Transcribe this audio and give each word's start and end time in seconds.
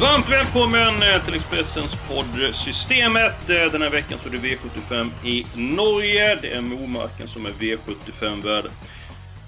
Varmt 0.00 0.30
välkommen 0.30 1.02
eh, 1.02 1.24
till 1.24 1.34
Expressens 1.34 1.96
podd 2.08 2.54
Systemet. 2.54 3.50
Eh, 3.50 3.72
den 3.72 3.82
här 3.82 3.90
veckan 3.90 4.18
så 4.18 4.28
är 4.28 4.32
det 4.32 4.38
V75 4.38 5.10
i 5.24 5.46
Norge. 5.56 6.38
Det 6.42 6.52
är 6.52 6.60
Momarken 6.60 7.28
som 7.28 7.46
är 7.46 7.50
V75-värd. 7.50 8.64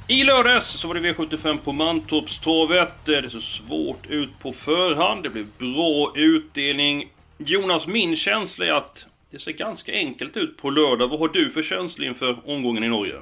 I 0.08 0.24
lördags 0.24 0.66
så 0.66 0.88
var 0.88 0.94
det 0.94 1.00
V75 1.00 1.58
på 1.64 1.72
Mantorpstorvet. 1.72 3.08
Eh, 3.08 3.16
det 3.22 3.30
såg 3.30 3.42
svårt 3.42 4.06
ut 4.06 4.38
på 4.38 4.52
förhand. 4.52 5.22
Det 5.22 5.30
blev 5.30 5.46
bra 5.58 6.12
utdelning. 6.16 7.08
Jonas, 7.38 7.86
min 7.86 8.16
känsla 8.16 8.66
är 8.66 8.72
att 8.72 9.06
det 9.30 9.38
ser 9.38 9.52
ganska 9.52 9.92
enkelt 9.92 10.36
ut 10.36 10.56
på 10.56 10.70
lördag. 10.70 11.08
Vad 11.08 11.18
har 11.18 11.28
du 11.28 11.50
för 11.50 11.62
känsla 11.62 12.06
inför 12.06 12.50
omgången 12.50 12.84
i 12.84 12.88
Norge? 12.88 13.20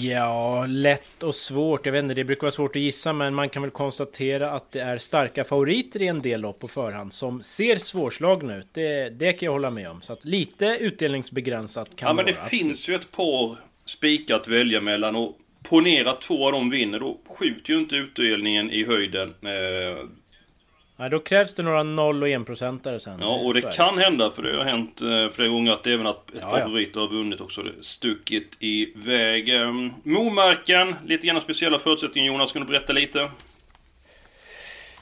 Ja, 0.00 0.66
lätt 0.68 1.22
och 1.22 1.34
svårt. 1.34 1.86
Jag 1.86 1.92
vet 1.92 2.02
inte, 2.02 2.14
det 2.14 2.24
brukar 2.24 2.42
vara 2.42 2.50
svårt 2.50 2.76
att 2.76 2.82
gissa, 2.82 3.12
men 3.12 3.34
man 3.34 3.48
kan 3.48 3.62
väl 3.62 3.70
konstatera 3.70 4.50
att 4.50 4.72
det 4.72 4.80
är 4.80 4.98
starka 4.98 5.44
favoriter 5.44 6.02
i 6.02 6.06
en 6.06 6.22
del 6.22 6.40
lopp 6.40 6.58
på 6.58 6.68
förhand 6.68 7.12
som 7.12 7.42
ser 7.42 7.76
svårslagna 7.78 8.56
ut. 8.56 8.66
Det, 8.72 9.08
det 9.10 9.32
kan 9.32 9.46
jag 9.46 9.52
hålla 9.52 9.70
med 9.70 9.90
om. 9.90 10.02
Så 10.02 10.16
lite 10.22 10.76
utdelningsbegränsat 10.80 11.96
kan 11.96 12.06
Ja, 12.06 12.12
det 12.12 12.16
men 12.16 12.26
det 12.26 12.32
vara. 12.38 12.48
finns 12.48 12.88
ju 12.88 12.94
ett 12.94 13.12
par 13.12 13.56
spikar 13.84 14.36
att 14.36 14.48
välja 14.48 14.80
mellan 14.80 15.16
och 15.16 15.38
ponera 15.62 16.12
två 16.12 16.46
av 16.46 16.52
dem 16.52 16.70
vinner, 16.70 17.00
då 17.00 17.18
skjuter 17.38 17.72
ju 17.72 17.78
inte 17.78 17.96
utdelningen 17.96 18.70
i 18.70 18.84
höjden. 18.84 19.34
Eh, 19.42 20.04
Ja, 20.96 21.08
då 21.08 21.18
krävs 21.18 21.54
det 21.54 21.62
några 21.62 21.82
0 21.82 22.22
och 22.22 22.28
1 22.28 22.46
procentare 22.46 23.00
sen. 23.00 23.18
Ja, 23.20 23.26
och 23.44 23.54
det 23.54 23.76
kan 23.76 23.98
hända, 23.98 24.30
för 24.30 24.42
det 24.42 24.56
har 24.56 24.64
hänt 24.64 25.00
eh, 25.02 25.28
flera 25.28 25.48
gånger, 25.48 25.72
att 25.72 25.86
även 25.86 26.06
att 26.06 26.30
ett 26.30 26.38
Ja, 26.42 26.50
par 26.50 26.58
ja. 26.58 26.64
favoriter 26.64 27.00
har 27.00 27.08
vunnit 27.08 27.40
också. 27.40 27.64
Stuckit 27.80 28.56
iväg. 28.60 29.54
Um, 29.54 29.92
Momarken, 30.02 30.94
lite 31.06 31.26
grann 31.26 31.40
speciella 31.40 31.78
förutsättningar 31.78 32.26
Jonas, 32.32 32.52
kan 32.52 32.62
du 32.62 32.68
berätta 32.68 32.92
lite? 32.92 33.30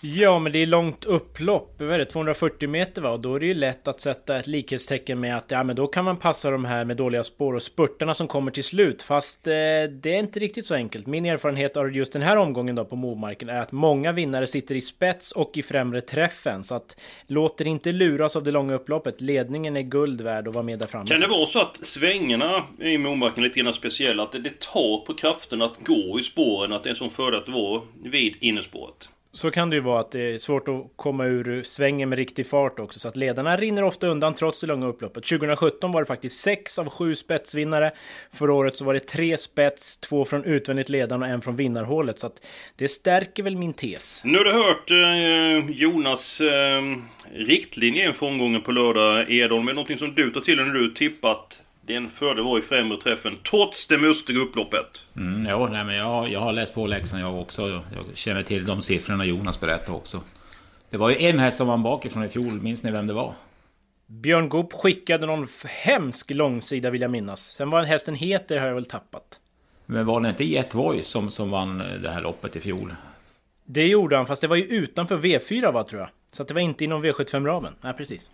Ja, 0.04 0.38
men 0.38 0.52
det 0.52 0.58
är 0.58 0.66
långt 0.66 1.04
upplopp. 1.04 1.74
Vad 1.78 1.90
är 1.90 1.98
det? 1.98 2.04
240 2.04 2.68
meter 2.68 3.02
va? 3.02 3.10
Och 3.10 3.20
då 3.20 3.34
är 3.34 3.40
det 3.40 3.46
ju 3.46 3.54
lätt 3.54 3.88
att 3.88 4.00
sätta 4.00 4.36
ett 4.36 4.46
likhetstecken 4.46 5.20
med 5.20 5.36
att 5.36 5.50
ja, 5.50 5.64
men 5.64 5.76
då 5.76 5.86
kan 5.86 6.04
man 6.04 6.16
passa 6.16 6.50
de 6.50 6.64
här 6.64 6.84
med 6.84 6.96
dåliga 6.96 7.24
spår 7.24 7.54
och 7.54 7.62
spurterna 7.62 8.14
som 8.14 8.28
kommer 8.28 8.50
till 8.50 8.64
slut. 8.64 9.02
Fast 9.02 9.46
eh, 9.46 9.52
det 9.52 10.14
är 10.14 10.18
inte 10.18 10.40
riktigt 10.40 10.64
så 10.64 10.74
enkelt. 10.74 11.06
Min 11.06 11.26
erfarenhet 11.26 11.76
av 11.76 11.96
just 11.96 12.12
den 12.12 12.22
här 12.22 12.36
omgången 12.36 12.74
då 12.74 12.84
på 12.84 12.96
Momarken 12.96 13.48
är 13.48 13.60
att 13.60 13.72
många 13.72 14.12
vinnare 14.12 14.46
sitter 14.46 14.74
i 14.74 14.80
spets 14.80 15.32
och 15.32 15.56
i 15.56 15.62
främre 15.62 16.00
träffen. 16.00 16.64
Så 16.64 16.74
att 16.74 17.00
låt 17.26 17.60
er 17.60 17.64
inte 17.64 17.92
luras 17.92 18.36
av 18.36 18.42
det 18.44 18.50
långa 18.50 18.74
upploppet. 18.74 19.20
Ledningen 19.20 19.76
är 19.76 19.82
guld 19.82 20.20
värd 20.20 20.48
att 20.48 20.54
vara 20.54 20.64
med 20.64 20.78
där 20.78 20.86
framme. 20.86 21.06
Kan 21.06 21.20
det 21.20 21.26
vara 21.26 21.46
så 21.46 21.60
att 21.60 21.86
svängarna 21.86 22.64
i 22.80 22.98
Momarken 22.98 23.44
är 23.44 23.48
lite 23.48 23.60
grann 23.60 23.74
speciella? 23.74 24.22
Att 24.22 24.32
det, 24.32 24.38
det 24.38 24.60
tar 24.60 25.06
på 25.06 25.14
kraften 25.14 25.62
att 25.62 25.86
gå 25.86 26.20
i 26.20 26.22
spåren, 26.22 26.72
att 26.72 26.84
det 26.84 26.88
är 26.88 26.90
en 26.90 26.96
sån 26.96 27.10
fördel 27.10 27.40
att 27.40 27.48
vara 27.48 27.82
vid 28.04 28.36
innerspåret? 28.40 29.08
Så 29.34 29.50
kan 29.50 29.70
det 29.70 29.76
ju 29.76 29.82
vara 29.82 30.00
att 30.00 30.10
det 30.10 30.34
är 30.34 30.38
svårt 30.38 30.68
att 30.68 30.92
komma 30.96 31.26
ur 31.26 31.62
svängen 31.62 32.08
med 32.08 32.18
riktig 32.18 32.46
fart 32.46 32.78
också. 32.78 33.00
Så 33.00 33.08
att 33.08 33.16
ledarna 33.16 33.56
rinner 33.56 33.84
ofta 33.84 34.06
undan 34.06 34.34
trots 34.34 34.60
det 34.60 34.66
långa 34.66 34.86
upploppet. 34.86 35.24
2017 35.24 35.92
var 35.92 36.00
det 36.00 36.06
faktiskt 36.06 36.40
sex 36.40 36.78
av 36.78 36.90
sju 36.90 37.14
spetsvinnare. 37.14 37.90
Förra 38.32 38.52
året 38.52 38.76
så 38.76 38.84
var 38.84 38.94
det 38.94 39.00
tre 39.00 39.36
spets, 39.36 39.96
två 39.96 40.24
från 40.24 40.44
utvändigt 40.44 40.88
ledande 40.88 41.26
och 41.26 41.32
en 41.32 41.40
från 41.42 41.56
vinnarhålet. 41.56 42.20
Så 42.20 42.26
att 42.26 42.46
det 42.76 42.88
stärker 42.88 43.42
väl 43.42 43.56
min 43.56 43.72
tes. 43.72 44.24
Nu 44.24 44.38
har 44.38 44.44
du 44.44 44.52
hört 44.52 44.90
eh, 44.90 45.76
Jonas 45.76 46.40
eh, 46.40 46.82
riktlinje 47.32 48.06
inför 48.08 48.26
omgången 48.26 48.62
på 48.62 48.72
lördag, 48.72 49.30
Edholm. 49.30 49.68
Är 49.68 49.72
det 49.72 49.74
någonting 49.74 49.98
som 49.98 50.14
du 50.14 50.30
tar 50.30 50.40
till 50.40 50.56
dig 50.56 50.66
när 50.66 50.74
du 50.74 50.90
tippat 50.90 51.62
det 51.86 51.92
är 51.92 51.96
en 51.96 52.08
fördel 52.08 52.44
var 52.44 52.58
i 52.58 52.62
främre 52.62 53.00
träffen, 53.00 53.38
trots 53.50 53.86
det 53.86 53.98
mustiga 53.98 54.40
upploppet? 54.40 55.06
Mm, 55.16 55.46
jo, 55.50 55.66
nej, 55.66 55.84
men 55.84 55.94
jag, 55.94 56.28
jag 56.28 56.40
har 56.40 56.52
läst 56.52 56.74
på 56.74 56.86
läxan 56.86 57.20
jag 57.20 57.40
också. 57.40 57.68
Jag 57.68 57.82
känner 58.14 58.42
till 58.42 58.64
de 58.64 58.82
siffrorna 58.82 59.24
Jonas 59.24 59.60
berättade 59.60 59.96
också. 59.96 60.20
Det 60.90 60.96
var 60.96 61.10
ju 61.10 61.16
en 61.16 61.38
häst 61.38 61.56
som 61.56 61.66
vann 61.66 61.82
bakifrån 61.82 62.24
i 62.24 62.28
fjol, 62.28 62.52
minns 62.52 62.82
ni 62.82 62.90
vem 62.90 63.06
det 63.06 63.12
var? 63.12 63.32
Björn 64.06 64.48
Goop 64.48 64.72
skickade 64.72 65.26
någon 65.26 65.48
hemsk 65.64 66.30
långsida 66.30 66.90
vill 66.90 67.00
jag 67.00 67.10
minnas. 67.10 67.40
Sen 67.40 67.70
vad 67.70 67.84
hästen 67.84 68.14
heter 68.14 68.58
har 68.58 68.66
jag 68.66 68.74
väl 68.74 68.86
tappat. 68.86 69.40
Men 69.86 70.06
var 70.06 70.20
det 70.20 70.28
inte 70.28 70.44
Jet 70.44 70.74
Voice 70.74 71.06
som, 71.06 71.30
som 71.30 71.50
vann 71.50 71.78
det 71.78 72.10
här 72.10 72.20
loppet 72.20 72.56
i 72.56 72.60
fjol? 72.60 72.94
Det 73.64 73.86
gjorde 73.86 74.16
han, 74.16 74.26
fast 74.26 74.42
det 74.42 74.48
var 74.48 74.56
ju 74.56 74.62
utanför 74.62 75.18
V4 75.18 75.72
va 75.72 75.84
tror 75.84 76.00
jag. 76.00 76.10
Så 76.32 76.42
att 76.42 76.48
det 76.48 76.54
var 76.54 76.60
inte 76.60 76.84
inom 76.84 77.04
V75-ramen. 77.04 77.72
Nej, 77.80 77.92
precis. 77.92 78.30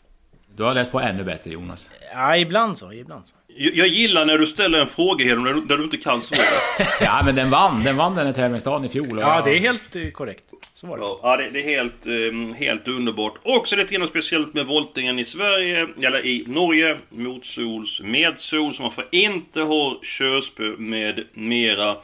Du 0.57 0.63
har 0.63 0.75
läst 0.75 0.93
på 0.93 1.01
ännu 1.01 1.25
bättre 1.25 1.51
Jonas. 1.51 1.91
Ja, 2.13 2.37
ibland 2.37 2.79
så, 2.79 2.93
ibland 2.93 3.29
så. 3.29 3.37
Jag, 3.61 3.75
jag 3.77 3.89
gillar 3.89 4.27
när 4.27 4.39
du 4.39 4.47
ställer 4.47 4.81
en 4.81 4.87
fråga 4.87 5.25
Hedlund, 5.25 5.47
där, 5.47 5.55
du- 5.55 5.61
där 5.67 5.77
du 5.79 5.85
inte 5.85 5.97
kan 5.97 6.23
svara. 6.23 6.41
Ja 7.01 7.23
men 7.25 7.35
den 7.35 7.51
vann, 7.51 7.85
den 7.85 7.97
vann 7.97 8.15
den 8.15 8.27
här 8.27 8.33
tävlingsdagen 8.33 8.85
i 8.85 8.89
fjol. 8.89 9.17
och 9.17 9.23
Ja, 9.23 9.43
det 9.45 9.57
är 9.57 9.61
helt 9.61 9.97
eh, 9.97 10.11
korrekt. 10.11 10.45
Så 10.75 10.87
var 10.87 10.99
det. 10.99 11.05
Ja, 11.23 11.37
det, 11.37 11.51
det 11.53 11.59
är 11.59 11.77
helt, 11.77 12.07
eh, 12.07 12.57
helt 12.59 12.89
underbart. 12.89 13.35
Också 13.43 13.77
lite 13.77 13.95
grann 13.95 14.09
speciellt 14.09 14.55
med 14.55 14.67
voltingen 14.67 15.19
i 15.19 15.25
Sverige, 15.25 15.89
eller 16.03 16.27
i 16.27 16.45
Norge. 16.47 16.99
Motsols, 17.09 18.01
medsols, 18.05 18.77
som 18.77 18.83
man 18.83 18.93
får 18.93 19.05
inte 19.11 19.61
ha 19.61 20.01
körspö 20.03 20.75
med 20.79 21.25
mera. 21.33 21.97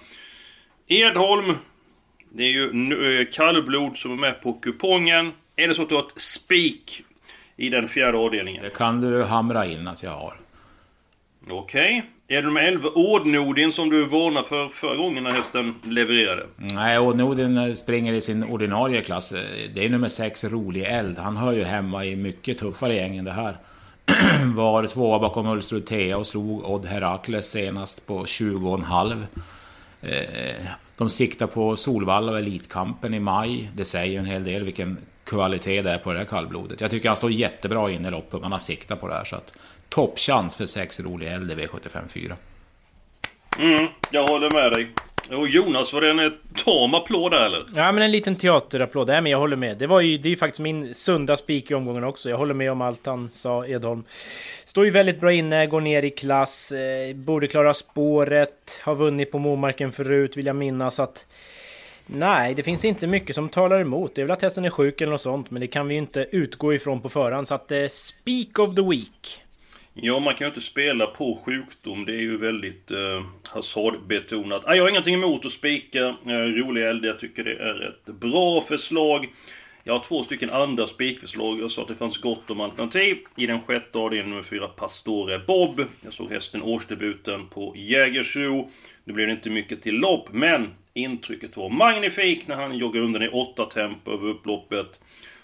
Edholm. 0.89 1.55
Det 2.33 2.43
är 2.45 2.49
ju 2.51 3.21
eh, 3.21 3.27
kallblod 3.33 3.97
som 3.97 4.13
är 4.13 4.17
med 4.17 4.43
på 4.43 4.53
kupongen. 4.53 5.33
Är 5.57 5.69
det 5.69 5.75
så 5.75 5.83
att 5.83 5.89
du 5.89 5.95
har 5.95 6.03
ett 6.03 6.21
spik 6.21 7.03
i 7.57 7.69
den 7.69 7.89
fjärde 7.89 8.19
avdelningen? 8.19 8.63
Det 8.63 8.71
kan 8.71 9.01
du 9.01 9.23
hamra 9.25 9.67
in 9.67 9.89
att 9.89 10.03
jag 10.03 10.11
har. 10.11 10.35
Okej. 11.51 12.11
Är 12.29 12.37
det 12.37 12.43
nummer 12.43 12.61
11, 12.61 12.89
Ordnodin, 12.89 13.73
som 13.73 13.91
du 13.91 14.07
varnade 14.07 14.49
för 14.49 14.69
förra 14.69 14.97
gången 14.97 15.25
när 15.25 15.31
hästen 15.31 15.75
levererade? 15.83 16.47
Nej, 16.57 16.99
ordnodin 16.99 17.77
springer 17.77 18.13
i 18.13 18.21
sin 18.21 18.45
ordinarie 18.45 19.03
klass. 19.03 19.31
Det 19.75 19.85
är 19.85 19.89
nummer 19.89 20.09
6, 20.09 20.45
Rolig 20.45 20.83
Eld. 20.83 21.19
Han 21.19 21.37
hör 21.37 21.53
ju 21.53 21.65
hemma 21.65 22.05
i 22.05 22.17
mycket 22.17 22.59
tuffare 22.59 22.95
gäng 22.95 23.17
än 23.17 23.25
det 23.25 23.33
här. 23.33 23.57
Var 24.55 24.87
tvåa 24.87 25.19
bakom 25.19 25.47
Ulstrud 25.47 25.87
Thea 25.87 26.17
och 26.17 26.27
slog 26.27 26.65
Odd 26.65 26.87
Herakles 26.87 27.51
senast 27.51 28.07
på 28.07 28.25
20,5. 28.25 29.23
Eh, 30.03 30.67
de 30.97 31.11
siktar 31.11 31.47
på 31.47 31.77
Solvalla 31.77 32.33
och 32.33 32.39
Elitkampen 32.39 33.15
i 33.15 33.21
maj. 33.21 33.71
Det 33.75 33.85
säger 33.85 34.19
en 34.19 34.27
hel 34.27 34.45
del 34.45 34.65
vilken 34.65 34.99
kvalitet 35.25 35.83
det 35.83 35.91
är 35.91 35.99
på 35.99 36.13
det 36.13 36.19
här 36.19 36.27
kallblodet. 36.27 36.81
Jag 36.81 36.91
tycker 36.91 37.09
han 37.09 37.17
står 37.17 37.31
jättebra 37.31 37.91
in 37.91 38.07
i 38.07 38.11
loppet. 38.11 38.41
Man 38.41 38.53
har 38.53 38.59
siktat 38.59 39.01
på 39.01 39.09
det 39.09 39.15
här. 39.15 39.25
Så 39.25 39.37
att 39.37 39.53
toppchans 39.89 40.57
för 40.57 40.67
6 40.67 41.01
Rolig 41.01 41.33
Eld 41.33 41.51
i 41.51 41.55
V75 41.55 42.09
4. 42.09 42.37
Mm, 43.59 43.87
jag 44.11 44.27
håller 44.27 44.51
med 44.51 44.73
dig. 44.73 44.89
Och 45.31 45.49
Jonas, 45.49 45.93
var 45.93 46.01
det 46.01 46.11
en 46.11 46.33
tam 46.65 46.95
applåd 46.95 47.33
där 47.33 47.47
eller? 47.47 47.65
Ja, 47.75 47.93
men 47.93 48.03
en 48.03 48.11
liten 48.11 48.37
teaterapplåd. 48.37 49.09
Nej, 49.09 49.21
men 49.21 49.33
jag 49.33 49.39
håller 49.39 49.57
med. 49.57 49.79
Det 49.79 49.87
var 49.87 50.01
ju, 50.01 50.19
det 50.19 50.29
är 50.29 50.31
ju 50.31 50.37
faktiskt 50.37 50.61
min 50.61 50.95
sunda 50.95 51.37
spik 51.37 51.71
i 51.71 51.75
omgången 51.75 52.05
också. 52.05 52.31
Jag 52.31 52.37
håller 52.37 52.55
med 52.55 52.73
om 52.73 52.81
allt 52.81 53.07
han 53.07 53.31
sa, 53.31 53.67
Edholm. 53.67 54.05
Står 54.65 54.85
ju 54.85 54.91
väldigt 54.91 55.21
bra 55.21 55.33
inne, 55.33 55.67
går 55.67 55.81
ner 55.81 56.03
i 56.03 56.11
klass, 56.11 56.73
eh, 56.73 57.17
borde 57.17 57.47
klara 57.47 57.75
spåret, 57.75 58.81
har 58.83 58.95
vunnit 58.95 59.33
på 59.33 59.39
Momarken 59.39 59.93
förut, 59.93 60.37
vill 60.37 60.47
jag 60.47 60.57
minnas 60.57 61.01
att... 61.01 61.27
Nej, 62.07 62.55
det 62.55 62.63
finns 62.63 62.85
inte 62.85 63.07
mycket 63.07 63.35
som 63.35 63.49
talar 63.49 63.81
emot. 63.81 64.15
Det 64.15 64.23
är 64.23 64.27
väl 64.27 64.33
att 64.33 64.43
hästen 64.43 64.65
är 64.65 64.71
sjuk 64.71 65.01
eller 65.01 65.13
något 65.13 65.21
sånt, 65.21 65.51
men 65.51 65.61
det 65.61 65.67
kan 65.67 65.89
vi 65.89 65.95
ju 65.95 65.99
inte 65.99 66.27
utgå 66.33 66.75
ifrån 66.75 67.01
på 67.01 67.09
förhand. 67.09 67.49
Så 67.49 67.55
att 67.55 67.73
eh, 67.73 67.89
Speak 67.89 68.59
of 68.59 68.75
the 68.75 68.83
Week. 68.83 69.41
Ja, 69.95 70.21
man 70.21 70.35
kan 70.35 70.45
ju 70.45 70.49
inte 70.49 70.61
spela 70.61 71.07
på 71.07 71.39
sjukdom. 71.45 72.05
Det 72.05 72.13
är 72.13 72.21
ju 72.21 72.37
väldigt 72.37 72.91
eh, 72.91 73.25
hasardbetonat. 73.49 74.63
Jag 74.67 74.83
har 74.83 74.89
ingenting 74.89 75.15
emot 75.15 75.47
att 75.47 75.53
spika 75.53 76.07
eh, 76.07 76.33
rolig 76.33 76.87
eld. 76.87 77.05
Jag 77.05 77.19
tycker 77.19 77.45
det 77.45 77.55
är 77.55 77.89
ett 77.89 78.15
bra 78.15 78.61
förslag. 78.61 79.29
Jag 79.85 79.95
har 79.95 80.05
två 80.05 80.23
stycken 80.23 80.51
andra 80.51 80.87
spikförslag. 80.87 81.61
Jag 81.61 81.71
sa 81.71 81.83
att 81.83 81.89
det 81.89 81.95
fanns 81.95 82.19
gott 82.19 82.51
om 82.51 82.61
alternativ. 82.61 83.19
I 83.37 83.47
den 83.47 83.61
sjätte 83.61 83.99
avdelningen 83.99 84.31
nummer 84.31 84.43
fyra 84.43 84.69
Pastore 84.69 85.39
Bob. 85.39 85.85
Jag 86.01 86.13
såg 86.13 86.31
hästen 86.31 86.63
årsdebuten 86.63 87.49
på 87.49 87.73
Jägersro. 87.77 88.71
Nu 89.05 89.13
blev 89.13 89.27
det 89.27 89.33
inte 89.33 89.51
mycket 89.51 89.83
till 89.83 89.95
lopp, 89.95 90.29
men 90.33 90.71
intrycket 90.95 91.57
var 91.57 91.69
magnifikt 91.69 92.49
när 92.49 92.57
han 92.57 92.79
joggade 92.79 93.05
undan 93.05 93.23
i 93.23 93.29
åtta 93.29 93.65
tempo 93.65 94.13
över 94.13 94.29
upploppet. 94.29 95.01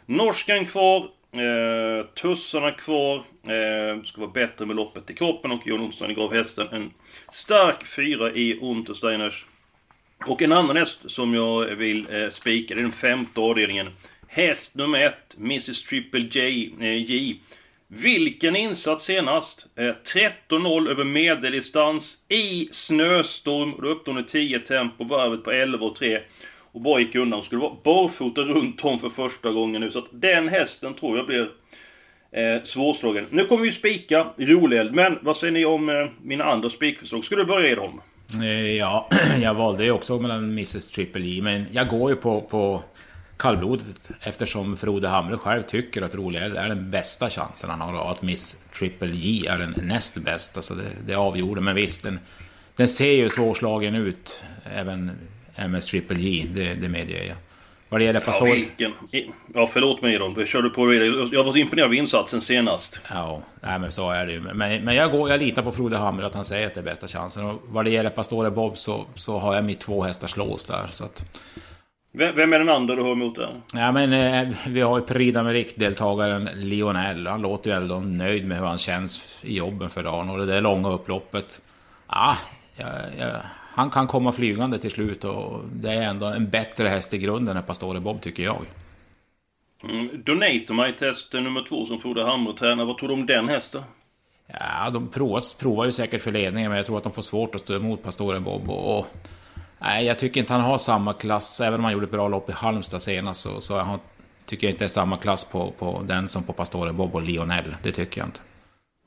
Norskan 0.06 0.66
kvar. 0.66 1.10
Eh, 1.32 2.06
tussarna 2.06 2.72
kvar. 2.72 3.16
Eh, 3.42 4.02
ska 4.04 4.20
vara 4.20 4.30
bättre 4.30 4.66
med 4.66 4.76
loppet 4.76 5.10
i 5.10 5.14
kroppen 5.14 5.52
och 5.52 5.66
Jon 5.66 5.80
Olsson 5.80 6.14
gav 6.14 6.34
hästen 6.34 6.68
en 6.72 6.90
stark 7.32 7.86
fyra 7.86 8.32
i 8.32 8.58
Untersteiners. 8.60 9.46
Och 10.26 10.42
en 10.42 10.52
annan 10.52 10.76
häst 10.76 11.00
som 11.06 11.34
jag 11.34 11.64
vill 11.64 12.06
eh, 12.10 12.28
spika, 12.28 12.74
det 12.74 12.80
är 12.80 12.82
den 12.82 12.92
femte 12.92 13.40
avdelningen. 13.40 13.88
Häst 14.28 14.76
nummer 14.76 15.02
ett, 15.02 15.36
Mrs 15.38 15.82
Triple 15.82 16.20
J. 16.20 16.70
Eh, 16.80 16.96
J. 16.96 17.36
Vilken 17.92 18.56
insats 18.56 19.04
senast! 19.04 19.66
Eh, 19.76 19.94
13-0 20.48 20.90
över 20.90 21.04
medeldistans 21.04 22.18
i 22.28 22.68
snöstorm. 22.72 23.74
Då 23.82 23.88
uppnådde 23.88 24.20
hon 24.20 24.26
10 24.26 24.58
tempo, 24.58 25.04
varvet 25.04 25.44
på 25.44 25.50
11 25.50 25.86
och 25.86 25.96
3. 25.96 26.20
Och 26.72 26.80
bara 26.80 27.00
gick 27.00 27.14
undan. 27.14 27.32
Hon 27.32 27.42
skulle 27.42 27.60
vara 27.60 27.76
barfota 27.84 28.40
runt 28.40 28.84
om 28.84 28.98
för 28.98 29.10
första 29.10 29.50
gången 29.50 29.80
nu. 29.80 29.90
Så 29.90 29.98
att 29.98 30.08
den 30.10 30.48
hästen 30.48 30.94
tror 30.94 31.16
jag 31.16 31.26
blir 31.26 31.50
eh, 32.32 32.62
svårslagen. 32.64 33.26
Nu 33.30 33.44
kommer 33.44 33.62
vi 33.62 33.72
spika 33.72 34.26
Roleld. 34.36 34.94
men 34.94 35.18
vad 35.22 35.36
säger 35.36 35.52
ni 35.52 35.64
om 35.64 35.88
eh, 35.88 36.06
mina 36.22 36.44
andra 36.44 36.70
spikförslag? 36.70 37.24
Ska 37.24 37.36
du 37.36 37.44
börja 37.44 37.70
Edholm? 37.70 37.96
dem? 37.96 38.46
Ja, 38.78 39.08
jag 39.42 39.54
valde 39.54 39.84
ju 39.84 39.90
också 39.90 40.18
mellan 40.18 40.44
Mrs 40.44 40.88
Triple 40.88 41.26
E, 41.26 41.40
men 41.42 41.66
jag 41.72 41.88
går 41.88 42.10
ju 42.10 42.16
på, 42.16 42.40
på 42.40 42.82
kallblodet 43.40 44.10
eftersom 44.20 44.76
Frode 44.76 45.08
Hamre 45.08 45.36
själv 45.36 45.62
tycker 45.62 46.02
att 46.02 46.14
Rolig 46.14 46.38
är 46.42 46.68
den 46.68 46.90
bästa 46.90 47.30
chansen 47.30 47.70
han 47.70 47.80
har 47.80 47.94
och 47.94 48.10
att 48.10 48.22
Miss 48.22 48.56
Triple 48.78 49.10
J 49.14 49.46
är 49.46 49.58
den 49.58 49.74
näst 49.82 50.16
bästa. 50.16 50.62
Så 50.62 50.74
det, 50.74 50.82
det 51.06 51.14
avgjorde, 51.14 51.60
men 51.60 51.74
visst, 51.74 52.02
den, 52.02 52.20
den 52.76 52.88
ser 52.88 53.12
ju 53.12 53.28
svårslagen 53.28 53.94
ut. 53.94 54.42
Även 54.74 55.10
MS 55.56 55.86
Triple 55.86 56.18
J, 56.18 56.46
det, 56.54 56.74
det 56.74 56.88
medger 56.88 57.24
jag. 57.24 57.36
Vad 57.88 58.00
det 58.00 58.04
gäller 58.04 58.20
Ja, 58.20 58.26
Pastor... 58.26 58.46
vilken... 58.46 58.92
I- 59.12 59.30
Ja, 59.54 59.66
förlåt 59.66 60.02
mig 60.02 60.14
Edholm. 60.14 60.34
Jag 60.38 60.48
körde 60.48 60.70
på 60.70 60.84
vidare. 60.84 61.28
Jag 61.32 61.44
var 61.44 61.52
så 61.52 61.58
imponerad 61.58 61.86
av 61.86 61.94
insatsen 61.94 62.40
senast. 62.40 63.00
Ja, 63.10 63.42
nej, 63.60 63.78
men 63.78 63.92
så 63.92 64.10
är 64.10 64.26
det 64.26 64.32
ju. 64.32 64.40
Men, 64.40 64.84
men 64.84 64.94
jag, 64.94 65.10
går, 65.10 65.30
jag 65.30 65.40
litar 65.40 65.62
på 65.62 65.72
Frode 65.72 65.96
Hamre 65.96 66.26
att 66.26 66.34
han 66.34 66.44
säger 66.44 66.66
att 66.66 66.74
det 66.74 66.80
är 66.80 66.84
bästa 66.84 67.06
chansen. 67.06 67.44
Och 67.44 67.62
vad 67.68 67.84
det 67.84 67.90
gäller 67.90 68.10
Pastore 68.10 68.50
Bob 68.50 68.78
så, 68.78 69.06
så 69.14 69.38
har 69.38 69.54
jag 69.54 69.64
mitt 69.64 69.80
två 69.80 70.02
hästars 70.02 70.36
lås 70.36 70.64
där. 70.64 70.86
Så 70.90 71.04
att, 71.04 71.24
Vem, 72.12 72.52
är 72.52 72.58
den 72.58 72.68
andra 72.68 72.94
du 72.94 73.02
har 73.02 73.12
emot 73.12 73.36
där? 73.36 73.60
Ja 73.72 73.92
men 73.92 74.12
eh, 74.12 74.56
vi 74.66 74.80
har 74.80 74.98
ju 74.98 75.04
Prix 75.04 75.38
d'Amérique-deltagaren 75.38 76.48
Lionel. 76.54 77.26
Han 77.26 77.42
låter 77.42 77.70
ju 77.70 77.76
ändå 77.76 77.98
nöjd 78.00 78.46
med 78.46 78.58
hur 78.58 78.66
han 78.66 78.78
känns 78.78 79.38
i 79.42 79.56
jobben 79.56 79.90
för 79.90 80.02
dagen. 80.02 80.30
Och 80.30 80.38
det 80.38 80.46
där 80.46 80.60
långa 80.60 80.88
upploppet. 80.88 81.60
Ja, 82.08 82.36
ja, 82.76 82.86
ja, 83.18 83.26
han 83.74 83.90
kan 83.90 84.06
komma 84.06 84.32
flygande 84.32 84.78
till 84.78 84.90
slut 84.90 85.24
och 85.24 85.60
det 85.72 85.90
är 85.90 86.02
ändå 86.02 86.26
en 86.26 86.50
bättre 86.50 86.88
häst 86.88 87.14
i 87.14 87.18
grunden 87.18 87.56
än 87.56 87.62
Pastore 87.62 88.00
Bob 88.00 88.20
tycker 88.20 88.42
jag. 88.42 88.64
Mm, 89.84 90.22
Donatomite 90.24 91.06
häst 91.06 91.32
nummer 91.32 91.64
två 91.68 91.86
som 91.86 92.00
Frode 92.00 92.24
Hamre 92.24 92.56
tränar. 92.56 92.84
Vad 92.84 92.98
tror 92.98 93.08
du 93.08 93.14
om 93.14 93.26
den 93.26 93.48
hästen? 93.48 93.82
Ja, 94.46 94.90
de 94.90 95.08
provar, 95.08 95.58
provar 95.58 95.84
ju 95.84 95.92
säkert 95.92 96.22
för 96.22 96.32
ledningen 96.32 96.70
men 96.70 96.76
jag 96.76 96.86
tror 96.86 96.98
att 96.98 97.02
de 97.02 97.12
får 97.12 97.22
svårt 97.22 97.54
att 97.54 97.60
stå 97.60 97.74
emot 97.74 98.02
Pastore 98.02 98.40
Bob. 98.40 98.70
Och, 98.70 98.98
och, 98.98 99.06
nej, 99.80 100.06
jag 100.06 100.18
tycker 100.18 100.40
inte 100.40 100.52
han 100.52 100.62
har 100.62 100.78
samma 100.78 101.12
klass. 101.12 101.60
Även 101.60 101.80
om 101.80 101.84
han 101.84 101.92
gjorde 101.92 102.04
ett 102.04 102.12
bra 102.12 102.28
lopp 102.28 102.50
i 102.50 102.52
Halmstad 102.52 103.02
senast 103.02 103.40
så, 103.40 103.60
så 103.60 103.78
han, 103.78 103.98
tycker 104.46 104.66
jag 104.66 104.72
inte 104.72 104.84
det 104.84 104.86
är 104.86 104.88
samma 104.88 105.16
klass 105.16 105.44
på, 105.44 105.70
på 105.70 106.02
den 106.04 106.28
som 106.28 106.42
på 106.42 106.52
Pastore 106.52 106.92
Bob 106.92 107.14
och 107.14 107.22
Lionel. 107.22 107.76
Det 107.82 107.92
tycker 107.92 108.20
jag 108.20 108.28
inte. 108.28 108.40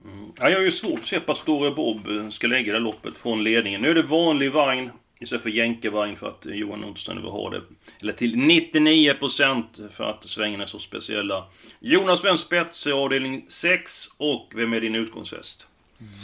Mm. 0.06 0.32
Ja, 0.40 0.50
jag 0.50 0.58
har 0.58 0.64
ju 0.64 0.72
svårt 0.72 1.00
att 1.00 1.06
se 1.06 1.18
att 1.18 1.26
Pastore 1.26 1.72
Bob 1.72 2.08
eh, 2.08 2.30
ska 2.30 2.48
lägga 2.48 2.74
det 2.74 2.80
loppet 2.80 3.18
från 3.18 3.44
ledningen. 3.44 3.82
Nu 3.82 3.90
är 3.90 3.96
det 3.96 4.02
vanlig 4.02 4.52
vagn 4.52 4.92
istället 5.20 5.44
för 5.44 5.50
jänkarvagn 5.50 6.16
för 6.16 6.28
att 6.28 6.46
eh, 6.46 6.54
Johan 6.54 6.80
Nordström 6.80 7.18
vill 7.18 7.32
ha 7.32 7.50
det. 7.50 7.62
Eller 8.02 8.14
till 8.14 8.36
99% 8.36 9.90
för 9.90 10.04
att 10.04 10.24
svängarna 10.24 10.64
är 10.64 10.68
så 10.68 10.80
speciella. 10.80 11.46
Jonas 11.80 12.20
Svens 12.20 12.42
spets 12.42 12.88
i 12.88 12.92
avdelning 12.92 13.46
6 13.50 14.08
och 14.18 14.52
vem 14.56 14.74
är 14.74 14.82
din 14.82 14.96
utgångshäst? 14.96 15.68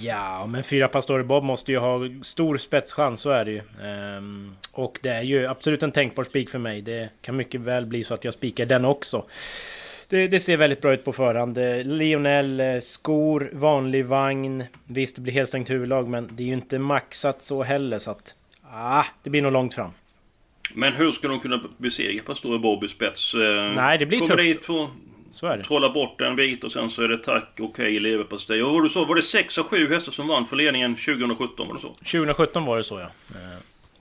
Ja, 0.01 0.45
men 0.45 0.63
fyra 0.63 0.87
Pastore 0.87 1.23
Bob 1.23 1.43
måste 1.43 1.71
ju 1.71 1.77
ha 1.77 1.99
stor 2.23 2.57
spetschans, 2.57 3.21
så 3.21 3.29
är 3.29 3.45
det 3.45 3.51
ju. 3.51 3.61
Ehm, 3.83 4.51
och 4.71 4.99
det 5.01 5.09
är 5.09 5.21
ju 5.21 5.47
absolut 5.47 5.83
en 5.83 5.91
tänkbar 5.91 6.23
spik 6.23 6.49
för 6.49 6.59
mig. 6.59 6.81
Det 6.81 7.09
kan 7.21 7.35
mycket 7.35 7.61
väl 7.61 7.85
bli 7.85 8.03
så 8.03 8.13
att 8.13 8.23
jag 8.23 8.33
spikar 8.33 8.65
den 8.65 8.85
också. 8.85 9.25
Det, 10.09 10.27
det 10.27 10.39
ser 10.39 10.57
väldigt 10.57 10.81
bra 10.81 10.93
ut 10.93 11.05
på 11.05 11.13
förhand. 11.13 11.57
Eh, 11.57 11.83
Lionel, 11.83 12.59
eh, 12.59 12.79
skor, 12.79 13.49
vanlig 13.53 14.05
vagn. 14.05 14.63
Visst, 14.85 15.15
det 15.15 15.21
blir 15.21 15.33
helstängt 15.33 15.69
huvudlag, 15.69 16.07
men 16.07 16.29
det 16.31 16.43
är 16.43 16.47
ju 16.47 16.53
inte 16.53 16.79
maxat 16.79 17.43
så 17.43 17.63
heller, 17.63 17.99
så 17.99 18.11
att... 18.11 18.35
Ah, 18.71 19.03
det 19.23 19.29
blir 19.29 19.41
nog 19.41 19.51
långt 19.51 19.73
fram. 19.73 19.91
Men 20.73 20.93
hur 20.93 21.11
ska 21.11 21.27
de 21.27 21.39
kunna 21.39 21.61
besegra 21.77 22.23
Pastore 22.23 22.59
Bob 22.59 22.83
i 22.83 22.87
spets? 22.87 23.33
Eh, 23.33 23.73
Nej, 23.75 23.97
det 23.97 24.05
blir 24.05 24.19
kommer 24.19 24.53
tufft. 24.53 24.69
Så 25.31 25.47
är 25.47 25.57
det. 25.57 25.63
trolla 25.63 25.89
bort 25.89 26.21
en 26.21 26.35
bit 26.35 26.63
och 26.63 26.71
sen 26.71 26.89
så 26.89 27.03
är 27.03 27.07
det 27.07 27.17
tack, 27.17 27.57
okej, 27.59 27.99
leverpastej. 27.99 28.63
Och 28.63 28.73
vad 28.73 28.83
du 28.83 28.89
sa, 28.89 29.05
var 29.05 29.15
det 29.15 29.21
6 29.21 29.57
av 29.57 29.63
7 29.63 29.89
hästar 29.89 30.11
som 30.11 30.27
vann 30.27 30.45
för 30.45 30.55
ledningen 30.55 30.95
2017? 30.95 31.67
Var 31.67 31.73
det 31.73 31.81
så? 31.81 31.93
2017 31.93 32.65
var 32.65 32.77
det 32.77 32.83
så, 32.83 32.99
ja. 32.99 33.05
Eh, 33.35 33.59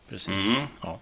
precis. 0.08 0.48
Mm. 0.48 0.62
Ja. 0.82 0.98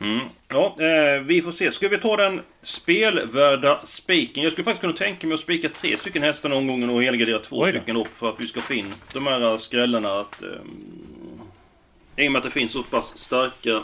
Mm. 0.00 0.20
Ja, 0.48 0.76
eh, 0.78 1.20
vi 1.22 1.42
får 1.42 1.52
se. 1.52 1.72
Ska 1.72 1.88
vi 1.88 1.98
ta 1.98 2.16
den 2.16 2.40
spelvärda 2.62 3.78
spiken? 3.84 4.42
Jag 4.42 4.52
skulle 4.52 4.64
faktiskt 4.64 4.80
kunna 4.80 4.92
tänka 4.92 5.26
mig 5.26 5.34
att 5.34 5.40
spika 5.40 5.68
tre 5.68 5.96
stycken 5.96 6.22
hästar 6.22 6.48
någon 6.48 6.66
gång 6.66 6.90
och 6.90 7.02
helgardera 7.02 7.38
två 7.38 7.66
stycken 7.66 7.96
upp 7.96 8.18
för 8.18 8.28
att 8.28 8.40
vi 8.40 8.46
ska 8.46 8.60
få 8.60 8.74
in 8.74 8.94
de 9.12 9.26
här 9.26 9.58
skrällarna. 9.58 10.20
Att, 10.20 10.42
eh, 10.42 10.48
I 12.16 12.28
och 12.28 12.32
med 12.32 12.38
att 12.38 12.44
det 12.44 12.50
finns 12.50 12.72
så 12.72 12.82
pass 12.82 13.18
starka 13.18 13.82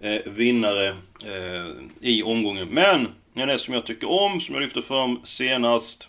eh, 0.00 0.32
vinnare 0.32 0.88
eh, 1.24 1.66
i 2.00 2.22
omgången. 2.22 2.68
Men 2.68 3.08
en 3.42 3.48
häst 3.48 3.64
som 3.64 3.74
jag 3.74 3.86
tycker 3.86 4.10
om, 4.10 4.40
som 4.40 4.54
jag 4.54 4.62
lyfte 4.62 4.82
fram 4.82 5.20
senast. 5.24 6.08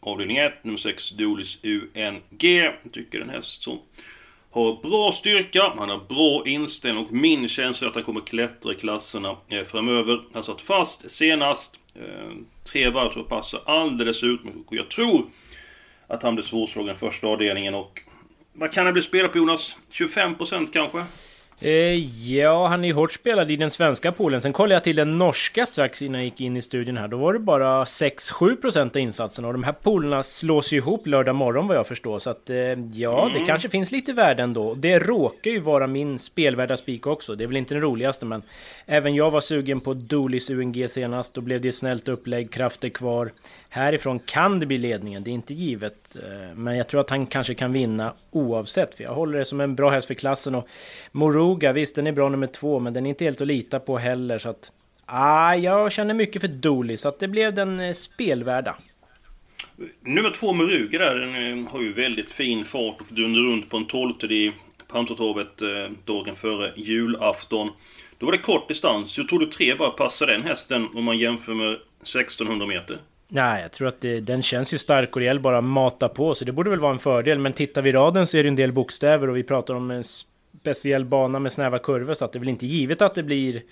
Avdelning 0.00 0.36
1, 0.36 0.64
nummer 0.64 0.78
6, 0.78 1.10
Dolis 1.10 1.58
UNG. 1.62 2.22
Jag 2.40 2.92
tycker 2.92 3.18
det 3.18 3.24
är 3.24 3.28
en 3.28 3.30
häst 3.30 3.62
som 3.62 3.78
har 4.50 4.82
bra 4.82 5.12
styrka, 5.12 5.72
han 5.76 5.88
har 5.88 6.00
bra 6.08 6.46
inställning 6.46 7.04
och 7.04 7.12
min 7.12 7.48
känsla 7.48 7.86
är 7.86 7.88
att 7.88 7.94
han 7.94 8.04
kommer 8.04 8.20
klättra 8.20 8.72
i 8.72 8.74
klasserna 8.74 9.36
eh, 9.48 9.64
framöver. 9.64 10.22
Han 10.32 10.44
satt 10.44 10.60
fast 10.60 11.10
senast. 11.10 11.80
Eh, 11.94 12.30
tre 12.72 12.90
varv 12.90 13.08
tror 13.08 13.24
jag 13.24 13.28
passar 13.28 13.60
alldeles 13.66 14.24
utmärkt. 14.24 14.58
Och 14.66 14.74
jag 14.74 14.90
tror 14.90 15.26
att 16.06 16.22
han 16.22 16.34
blir 16.34 16.44
svårslagen 16.44 16.96
första 16.96 17.26
avdelningen 17.26 17.74
och... 17.74 18.00
Vad 18.52 18.72
kan 18.72 18.86
det 18.86 18.92
bli 18.92 19.02
spelad 19.02 19.32
på 19.32 19.38
Jonas? 19.38 19.76
25% 19.92 20.72
kanske? 20.72 21.04
Eh, 21.62 21.72
ja, 22.32 22.66
han 22.66 22.84
är 22.84 22.88
ju 22.88 22.94
hårt 22.94 23.12
spelad 23.12 23.50
i 23.50 23.56
den 23.56 23.70
svenska 23.70 24.12
poolen. 24.12 24.42
Sen 24.42 24.52
kollade 24.52 24.74
jag 24.74 24.82
till 24.82 24.96
den 24.96 25.18
norska 25.18 25.66
strax 25.66 26.02
innan 26.02 26.20
jag 26.20 26.24
gick 26.24 26.40
in 26.40 26.56
i 26.56 26.62
studion 26.62 26.96
här. 26.96 27.08
Då 27.08 27.16
var 27.16 27.32
det 27.32 27.38
bara 27.38 27.84
6-7% 27.84 28.90
av 28.90 28.96
insatserna. 28.96 29.48
Och 29.48 29.54
de 29.54 29.62
här 29.62 29.72
poolerna 29.72 30.22
slås 30.22 30.72
ju 30.72 30.76
ihop 30.76 31.06
lördag 31.06 31.34
morgon 31.34 31.66
vad 31.66 31.76
jag 31.76 31.86
förstår. 31.86 32.18
Så 32.18 32.30
att 32.30 32.50
eh, 32.50 32.56
ja, 32.92 33.30
det 33.34 33.44
kanske 33.46 33.68
finns 33.68 33.92
lite 33.92 34.12
värde 34.12 34.42
ändå. 34.42 34.74
Det 34.74 34.98
råkar 34.98 35.50
ju 35.50 35.60
vara 35.60 35.86
min 35.86 36.18
spelvärda 36.18 36.76
spik 36.76 37.06
också. 37.06 37.34
Det 37.34 37.44
är 37.44 37.48
väl 37.48 37.56
inte 37.56 37.74
den 37.74 37.82
roligaste 37.82 38.26
men... 38.26 38.42
Även 38.86 39.14
jag 39.14 39.30
var 39.30 39.40
sugen 39.40 39.80
på 39.80 39.94
Dolis 39.94 40.50
UNG 40.50 40.88
senast. 40.88 41.34
Då 41.34 41.40
blev 41.40 41.60
det 41.60 41.72
snällt 41.72 42.08
upplägg, 42.08 42.50
krafter 42.50 42.88
kvar. 42.88 43.32
Härifrån 43.68 44.18
kan 44.18 44.60
det 44.60 44.66
bli 44.66 44.78
ledningen, 44.78 45.24
det 45.24 45.30
är 45.30 45.32
inte 45.32 45.54
givet. 45.54 46.09
Eh, 46.16 46.56
men 46.56 46.76
jag 46.76 46.88
tror 46.88 47.00
att 47.00 47.10
han 47.10 47.26
kanske 47.26 47.54
kan 47.54 47.72
vinna 47.72 48.14
oavsett. 48.30 48.94
För 48.94 49.04
jag 49.04 49.14
håller 49.14 49.38
det 49.38 49.44
som 49.44 49.60
en 49.60 49.74
bra 49.74 49.90
häst 49.90 50.06
för 50.06 50.14
klassen. 50.14 50.54
Och 50.54 50.68
Moruga, 51.12 51.72
visst 51.72 51.94
den 51.94 52.06
är 52.06 52.12
bra 52.12 52.28
nummer 52.28 52.46
två, 52.46 52.78
men 52.78 52.92
den 52.92 53.06
är 53.06 53.10
inte 53.10 53.24
helt 53.24 53.40
att 53.40 53.46
lita 53.46 53.80
på 53.80 53.98
heller. 53.98 54.38
Så 54.38 54.48
att... 54.48 54.72
Ah, 55.06 55.54
jag 55.54 55.92
känner 55.92 56.14
mycket 56.14 56.42
för 56.42 56.48
Dooley, 56.48 56.96
så 56.96 57.08
att 57.08 57.18
det 57.18 57.28
blev 57.28 57.54
den 57.54 57.80
eh, 57.80 57.92
spelvärda. 57.92 58.76
Nummer 60.00 60.30
två 60.30 60.52
Moruga, 60.52 60.98
där, 60.98 61.14
den 61.14 61.64
eh, 61.64 61.72
har 61.72 61.80
ju 61.80 61.92
väldigt 61.92 62.30
fin 62.30 62.64
fart 62.64 63.00
och 63.00 63.06
dundrar 63.10 63.42
runt 63.42 63.70
på 63.70 63.76
en 63.76 63.86
tolvtid 63.86 64.32
i 64.32 64.52
Pansartorvet 64.88 65.62
dagen 66.04 66.36
före 66.36 66.72
julafton. 66.76 67.70
Då 68.18 68.26
var 68.26 68.32
det 68.32 68.38
kort 68.38 68.68
distans. 68.68 69.18
Jag 69.18 69.28
tror 69.28 69.38
du 69.38 69.46
tre 69.46 69.74
var 69.74 69.90
passar 69.90 70.26
den 70.26 70.42
hästen 70.42 70.88
om 70.94 71.04
man 71.04 71.18
jämför 71.18 71.54
med 71.54 71.72
1600 72.02 72.66
meter? 72.66 72.98
Nej, 73.32 73.62
jag 73.62 73.72
tror 73.72 73.88
att 73.88 74.00
det, 74.00 74.20
den 74.20 74.42
känns 74.42 74.74
ju 74.74 74.78
stark 74.78 75.16
och 75.16 75.20
rejäl 75.22 75.40
bara 75.40 75.60
mata 75.60 76.08
på, 76.08 76.34
så 76.34 76.44
det 76.44 76.52
borde 76.52 76.70
väl 76.70 76.80
vara 76.80 76.92
en 76.92 76.98
fördel. 76.98 77.38
Men 77.38 77.52
tittar 77.52 77.82
vi 77.82 77.90
i 77.90 77.92
raden 77.92 78.26
så 78.26 78.36
är 78.38 78.42
det 78.42 78.48
en 78.48 78.56
del 78.56 78.72
bokstäver 78.72 79.28
och 79.30 79.36
vi 79.36 79.42
pratar 79.42 79.74
om 79.74 79.90
en 79.90 80.04
speciell 80.60 81.04
bana 81.04 81.38
med 81.38 81.52
snäva 81.52 81.78
kurvor, 81.78 82.14
så 82.14 82.24
att 82.24 82.32
det 82.32 82.36
är 82.36 82.40
väl 82.40 82.48
inte 82.48 82.66
givet 82.66 83.02
att 83.02 83.14
det 83.14 83.22
blir 83.22 83.62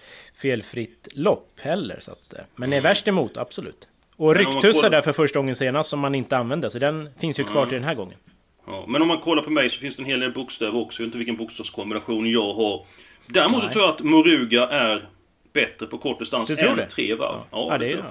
felfritt 0.43 1.09
lopp 1.13 1.51
heller. 1.61 1.99
Så 2.01 2.13
att, 2.13 2.35
eh, 2.35 2.41
men 2.57 2.73
är 2.73 2.81
värst 2.81 3.09
emot, 3.09 3.37
absolut. 3.37 3.89
Och 4.17 4.35
rycktussar 4.37 4.91
där 4.91 5.03
för 5.03 5.13
första 5.13 5.39
gången 5.39 5.57
senast 5.57 5.91
som 5.91 6.01
man 6.01 6.15
inte 6.15 6.37
använde, 6.37 6.71
så 6.71 6.79
den 6.79 7.09
finns 7.21 7.41
ju 7.41 7.45
kvar 7.45 7.57
Mm. 7.63 7.69
till 7.69 7.77
den 7.79 7.85
här 7.89 7.95
gången. 7.95 8.19
Ja, 8.67 8.85
men 8.89 9.03
om 9.03 9.09
man 9.09 9.19
kollar 9.19 9.43
på 9.43 9.51
mig 9.51 9.71
så 9.71 9.81
finns 9.81 9.97
det 9.97 10.03
en 10.03 10.07
hel 10.07 10.21
del 10.21 10.33
bokstäver 10.33 10.77
också. 10.79 11.03
Jag 11.03 11.05
vet 11.05 11.09
inte 11.09 11.19
vilken 11.19 11.37
bokstavskombination 11.37 12.31
jag 12.31 12.55
har. 12.55 12.87
Däremot 13.27 13.63
så 13.63 13.69
tror 13.69 13.85
jag 13.85 13.95
att 13.95 14.01
Moruga 14.03 14.69
är 14.69 15.09
bättre 15.53 15.87
på 15.87 15.99
kort 15.99 16.19
distans 16.19 16.49
Du 16.49 16.57
tror 16.57 16.71
än 16.71 16.77
det? 16.77 16.87
tre 16.87 17.15
varv. 17.15 17.41
Ja, 17.51 17.69
Ja, 17.71 17.79
det, 17.79 17.87
det 17.87 17.91
jag. 17.91 18.05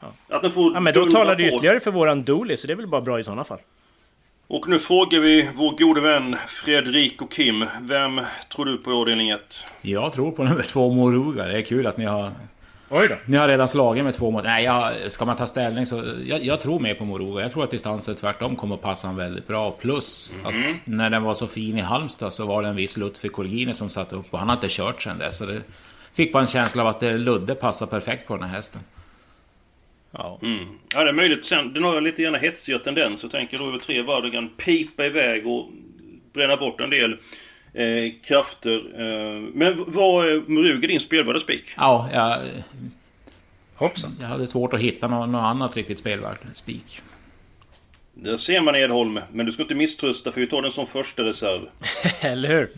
ja. 0.00 0.06
det, 0.28 0.34
Att 0.36 0.42
den 0.42 0.50
får 0.50 0.74
Ja, 0.74 0.80
men 0.80 0.94
då 0.94 1.06
talar 1.06 1.36
det 1.36 1.50
på. 1.50 1.56
ytterligare 1.56 1.80
för 1.80 1.90
våran 1.90 2.22
Dooley, 2.22 2.56
så 2.56 2.66
det 2.66 2.72
är 2.72 2.76
väl 2.76 2.86
bara 2.86 3.00
bra 3.00 3.18
i 3.20 3.24
sådana 3.24 3.44
fall. 3.44 3.58
Och 4.46 4.68
nu 4.68 4.78
frågar 4.78 5.20
vi 5.20 5.48
vår 5.54 5.76
gode 5.78 6.00
vän 6.00 6.36
Fredrik 6.48 7.22
och 7.22 7.32
Kim. 7.32 7.64
Vem 7.80 8.20
tror 8.54 8.64
du 8.64 8.76
på 8.76 8.90
i 8.90 8.94
avdelning 8.94 9.30
1? 9.30 9.40
Jag 9.82 10.12
tror 10.12 10.30
på 10.32 10.44
nummer 10.44 10.62
två 10.62 10.90
Moruga. 10.92 11.44
Det 11.44 11.58
är 11.58 11.62
kul 11.62 11.86
att 11.86 11.96
ni 11.96 12.04
har 12.04 12.30
Oj 12.88 13.08
då. 13.08 13.14
Ni 13.26 13.36
har 13.36 13.48
redan 13.48 13.68
slagit 13.68 14.04
med 14.04 14.14
två 14.14 14.30
mot... 14.30 14.44
Nej, 14.44 14.64
jag, 14.64 15.10
ska 15.12 15.24
man 15.24 15.36
ta 15.36 15.46
ställning 15.46 15.86
så... 15.86 16.02
Jag, 16.24 16.44
jag 16.44 16.60
tror 16.60 16.80
mer 16.80 16.94
på 16.94 17.04
Moruga. 17.04 17.42
Jag 17.42 17.52
tror 17.52 17.64
att 17.64 17.70
distansen 17.70 18.14
tvärtom 18.14 18.56
kommer 18.56 18.74
att 18.74 18.82
passa 18.82 19.06
han 19.08 19.16
väldigt 19.16 19.46
bra. 19.46 19.70
Plus 19.70 20.32
att 20.44 20.54
när 20.84 21.10
den 21.10 21.22
var 21.22 21.34
så 21.34 21.46
fin 21.46 21.78
i 21.78 21.80
Halmstad 21.80 22.32
så 22.32 22.46
var 22.46 22.62
det 22.62 22.68
en 22.68 22.76
viss 22.76 22.96
Lutfi 22.96 23.28
Kolgini 23.28 23.74
som 23.74 23.90
satt 23.90 24.12
upp 24.12 24.26
och 24.30 24.38
han 24.38 24.48
har 24.48 24.56
inte 24.56 24.66
kört 24.70 25.02
sen 25.02 25.18
dess. 25.18 25.38
Så 25.38 25.46
det 25.46 25.62
fick 26.16 26.32
bara 26.32 26.40
en 26.40 26.46
känsla 26.46 26.82
av 26.82 26.88
att 26.88 27.00
det 27.00 27.18
Ludde 27.18 27.54
passar 27.54 27.86
perfekt 27.86 28.26
på 28.26 28.36
den 28.36 28.48
här 28.48 28.54
hästen. 28.56 28.80
Ja. 30.10 30.38
Mm. 30.42 30.64
Ja, 30.94 31.04
det 31.04 31.08
är 31.10 31.14
möjligt. 31.14 31.44
Sen, 31.44 31.72
den 31.72 31.84
har 31.84 32.00
lite 32.00 32.22
grann 32.22 32.34
hetsiga 32.34 32.78
tendenser. 32.78 33.28
Tänker 33.28 33.58
då 33.58 33.68
över 33.68 33.78
tre 33.78 34.02
varv. 34.02 34.32
Kan 34.32 34.48
pipa 34.48 35.06
iväg 35.06 35.46
och 35.46 35.68
bränna 36.32 36.56
bort 36.56 36.80
en 36.80 36.90
del 36.90 37.12
eh, 37.72 38.12
krafter. 38.28 38.76
Eh, 39.00 39.40
men 39.54 39.84
vad 39.86 40.26
är 40.28 40.42
Muruga 40.50 40.88
din 40.88 41.00
spelvärda 41.00 41.40
spik? 41.40 41.64
Ja, 41.76 42.08
jag, 42.12 42.38
Hoppsan. 43.74 44.16
jag 44.20 44.26
hade 44.26 44.46
svårt 44.46 44.72
att 44.74 44.80
hitta 44.80 45.08
något, 45.08 45.28
något 45.28 45.42
annat 45.42 45.76
riktigt 45.76 45.98
spelvärt 45.98 46.40
spik. 46.52 47.00
Där 48.14 48.36
ser 48.36 48.60
man 48.60 48.76
Edholm. 48.76 49.20
Men 49.32 49.46
du 49.46 49.52
ska 49.52 49.62
inte 49.62 49.74
misströsta 49.74 50.32
för 50.32 50.40
vi 50.40 50.46
tar 50.46 50.62
den 50.62 50.72
som 50.72 50.86
första 50.86 51.22
reserv. 51.22 51.60
Eller 52.20 52.48
hur? 52.48 52.68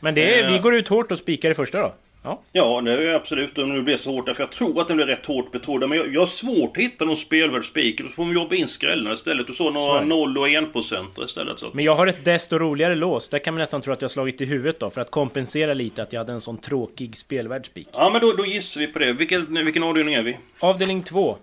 Men 0.00 0.14
det 0.14 0.38
är, 0.40 0.44
Eh. 0.44 0.52
vi 0.52 0.58
går 0.58 0.74
ut 0.74 0.88
hårt 0.88 1.12
och 1.12 1.18
spikar 1.18 1.50
i 1.50 1.54
första 1.54 1.80
då. 1.80 1.94
Ja. 2.26 2.40
Ja, 2.52 2.80
det 2.80 2.92
är 2.92 3.14
absolut. 3.14 3.58
Om 3.58 3.74
det 3.74 3.82
blir 3.82 3.96
så 3.96 4.10
hårt. 4.10 4.36
För 4.36 4.42
jag 4.42 4.50
tror 4.50 4.80
att 4.80 4.88
den 4.88 4.96
blir 4.96 5.06
rätt 5.06 5.26
hårt 5.26 5.52
betrodd. 5.52 5.88
Men 5.88 5.98
jag, 5.98 6.14
jag 6.14 6.20
har 6.20 6.26
svårt 6.26 6.76
att 6.76 6.82
hitta 6.82 7.04
någon 7.04 7.16
spelvärd 7.16 7.64
spik. 7.64 8.00
Då 8.02 8.08
får 8.08 8.24
vi 8.24 8.34
jobba 8.34 8.54
in 8.54 8.68
skrällarna 8.68 9.12
istället. 9.12 9.48
Och 9.50 9.56
så 9.56 9.70
några 9.70 10.00
det. 10.00 10.06
0 10.06 10.38
och 10.38 10.48
1 10.48 10.72
procent 10.72 11.18
istället. 11.18 11.58
Så. 11.60 11.70
Men 11.72 11.84
jag 11.84 11.94
har 11.94 12.06
ett 12.06 12.24
desto 12.24 12.58
roligare 12.58 12.94
lås. 12.94 13.28
Där 13.28 13.38
kan 13.38 13.54
man 13.54 13.58
nästan 13.58 13.82
tro 13.82 13.92
att 13.92 14.02
jag 14.02 14.10
slagit 14.10 14.40
i 14.40 14.44
huvudet 14.44 14.80
då. 14.80 14.90
För 14.90 15.00
att 15.00 15.10
kompensera 15.10 15.74
lite 15.74 16.02
att 16.02 16.12
jag 16.12 16.20
hade 16.20 16.32
en 16.32 16.40
sån 16.40 16.58
tråkig 16.58 17.16
spelvärd 17.18 17.66
spik. 17.66 17.88
Ja, 17.92 18.10
men 18.10 18.20
då, 18.20 18.32
då 18.32 18.46
gissar 18.46 18.80
vi 18.80 18.86
på 18.86 18.98
det. 18.98 19.12
Vilken, 19.12 19.64
vilken 19.64 19.82
avdelning 19.82 20.14
är 20.14 20.22
vi? 20.22 20.36
Avdelning 20.60 21.02
2. 21.02 21.36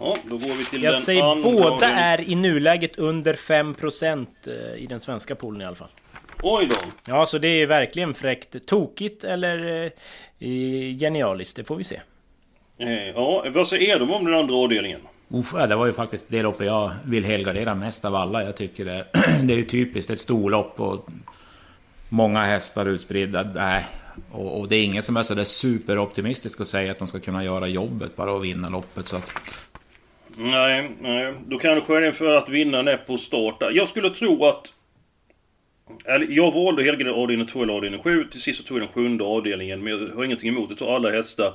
Ja, 0.00 0.16
då 0.24 0.36
går 0.36 0.54
vi 0.54 0.64
till 0.64 0.82
Jag 0.82 0.94
den 0.94 1.02
säger 1.02 1.42
båda 1.42 1.68
avdelningen. 1.70 1.98
är 2.04 2.30
i 2.30 2.34
nuläget 2.34 2.98
under 2.98 3.34
5% 3.34 4.26
eh, 4.46 4.82
i 4.82 4.86
den 4.86 5.00
svenska 5.00 5.34
poolen 5.34 5.60
i 5.60 5.64
alla 5.64 5.76
fall. 5.76 5.88
Oj 6.42 6.66
då. 6.66 6.76
Ja, 7.04 7.26
så 7.26 7.38
det 7.38 7.48
är 7.48 7.66
verkligen 7.66 8.14
fräckt. 8.14 8.66
Tokigt 8.66 9.24
eller 9.24 9.84
eh, 10.38 10.96
genialiskt, 10.98 11.56
det 11.56 11.64
får 11.64 11.76
vi 11.76 11.84
se. 11.84 12.00
Eh, 12.78 13.08
Ja, 13.14 13.44
vad 13.54 13.68
säger 13.68 13.98
de 13.98 14.10
om 14.10 14.24
den 14.24 14.34
andra 14.34 14.54
avdelningen? 14.54 15.00
Uff, 15.28 15.52
det 15.52 15.76
var 15.76 15.86
ju 15.86 15.92
faktiskt 15.92 16.24
det 16.28 16.42
loppet 16.42 16.66
jag 16.66 16.90
vill 17.04 17.24
helgardera 17.24 17.74
mest 17.74 18.04
av 18.04 18.14
alla. 18.14 18.44
Jag 18.44 18.56
tycker 18.56 18.84
det, 18.84 19.06
det 19.42 19.52
är 19.52 19.56
ju 19.56 19.64
typiskt 19.64 20.10
ett 20.10 20.20
storlopp 20.20 20.80
och 20.80 21.08
många 22.08 22.40
hästar 22.40 22.86
utspridda. 22.86 23.42
Nej. 23.54 23.86
Och, 24.32 24.60
och 24.60 24.68
det 24.68 24.76
är 24.76 24.84
ingen 24.84 25.02
som 25.02 25.16
är 25.16 25.22
så 25.22 25.34
där 25.34 25.44
superoptimistisk 25.44 26.60
och 26.60 26.66
säger 26.66 26.90
att 26.90 26.98
de 26.98 27.08
ska 27.08 27.20
kunna 27.20 27.44
göra 27.44 27.66
jobbet 27.68 28.16
bara 28.16 28.32
och 28.32 28.44
vinna 28.44 28.68
loppet. 28.68 29.06
Så 29.08 29.16
att, 29.16 29.32
Nej, 30.36 30.90
nej. 31.00 31.34
Då 31.46 31.58
kanske 31.58 32.00
det 32.00 32.06
är 32.06 32.12
för 32.12 32.34
att 32.34 32.48
vinnaren 32.48 32.88
är 32.88 32.96
på 32.96 33.18
start. 33.18 33.56
Jag 33.72 33.88
skulle 33.88 34.10
tro 34.10 34.44
att... 34.46 34.72
Eller, 36.04 36.26
jag 36.30 36.52
valde 36.52 36.82
helgardera 36.82 37.14
avdelning 37.14 37.46
2 37.46 37.62
eller 37.62 37.72
avdelning 37.72 38.02
7. 38.02 38.24
Till 38.30 38.40
sist 38.40 38.60
så 38.60 38.66
tog 38.66 38.76
jag 38.76 38.82
den 38.82 38.92
sjunde 38.92 39.24
avdelningen. 39.24 39.84
Men 39.84 39.92
jag 39.92 40.08
har 40.16 40.24
ingenting 40.24 40.48
emot 40.48 40.72
att 40.72 40.78
ta 40.78 40.94
alla 40.96 41.10
hästar 41.10 41.52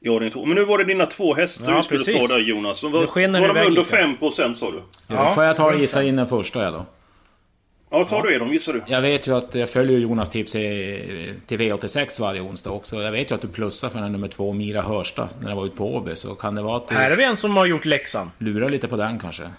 i 0.00 0.08
avdelning 0.08 0.30
2. 0.32 0.44
Men 0.46 0.54
nu 0.56 0.64
var 0.64 0.78
det 0.78 0.84
dina 0.84 1.06
två 1.06 1.34
hästar 1.34 1.70
Ja, 1.72 1.76
vi 1.76 1.82
skulle 1.82 1.98
precis. 2.04 2.28
ta 2.28 2.34
där 2.34 2.40
Jonas. 2.40 2.82
Var, 2.82 2.90
var 2.90 3.00
det 3.00 3.26
de 3.26 3.66
under 3.66 3.70
lite. 3.70 3.96
5% 3.96 4.54
sa 4.54 4.70
du? 4.70 4.82
ja, 5.06 5.28
då 5.28 5.34
får 5.34 5.44
jag 5.44 5.56
ta 5.56 5.66
och 5.74 5.78
gissa 5.80 6.02
in 6.02 6.16
den 6.16 6.26
första 6.28 6.62
jag 6.64 6.72
då. 6.72 6.86
Ja, 7.90 8.04
tar 8.04 8.22
du 8.22 8.34
er 8.34 8.38
dem 8.38 8.52
gissar 8.52 8.72
du? 8.72 8.82
Jag 8.86 9.02
vet 9.02 9.28
ju 9.28 9.36
att 9.36 9.54
jag 9.54 9.70
följer 9.70 9.98
Jonas 9.98 10.30
tips 10.30 10.54
i, 10.56 11.34
till 11.46 11.58
V86 11.60 12.20
varje 12.20 12.40
onsdag 12.40 12.70
också. 12.70 13.02
Jag 13.02 13.12
vet 13.12 13.30
ju 13.30 13.34
att 13.34 13.40
du 13.42 13.48
plussar 13.48 13.88
för 13.88 13.98
den 13.98 14.12
nummer 14.12 14.28
två, 14.28 14.52
Mira 14.52 14.82
Hörsta, 14.82 15.28
när 15.40 15.48
jag 15.48 15.56
var 15.56 15.66
ute 15.66 15.76
på 15.76 15.94
Åby. 15.94 16.16
Så 16.16 16.34
kan 16.34 16.54
det 16.54 16.62
vara 16.62 16.76
att 16.76 16.88
du 16.88 16.94
Här 16.94 17.10
har 17.10 17.16
vi 17.16 17.24
en 17.24 17.36
som 17.36 17.56
har 17.56 17.66
gjort 17.66 17.84
läxan. 17.84 18.30
lurar 18.38 18.68
lite 18.68 18.88
på 18.88 18.96
den 18.96 19.18
kanske? 19.18 19.50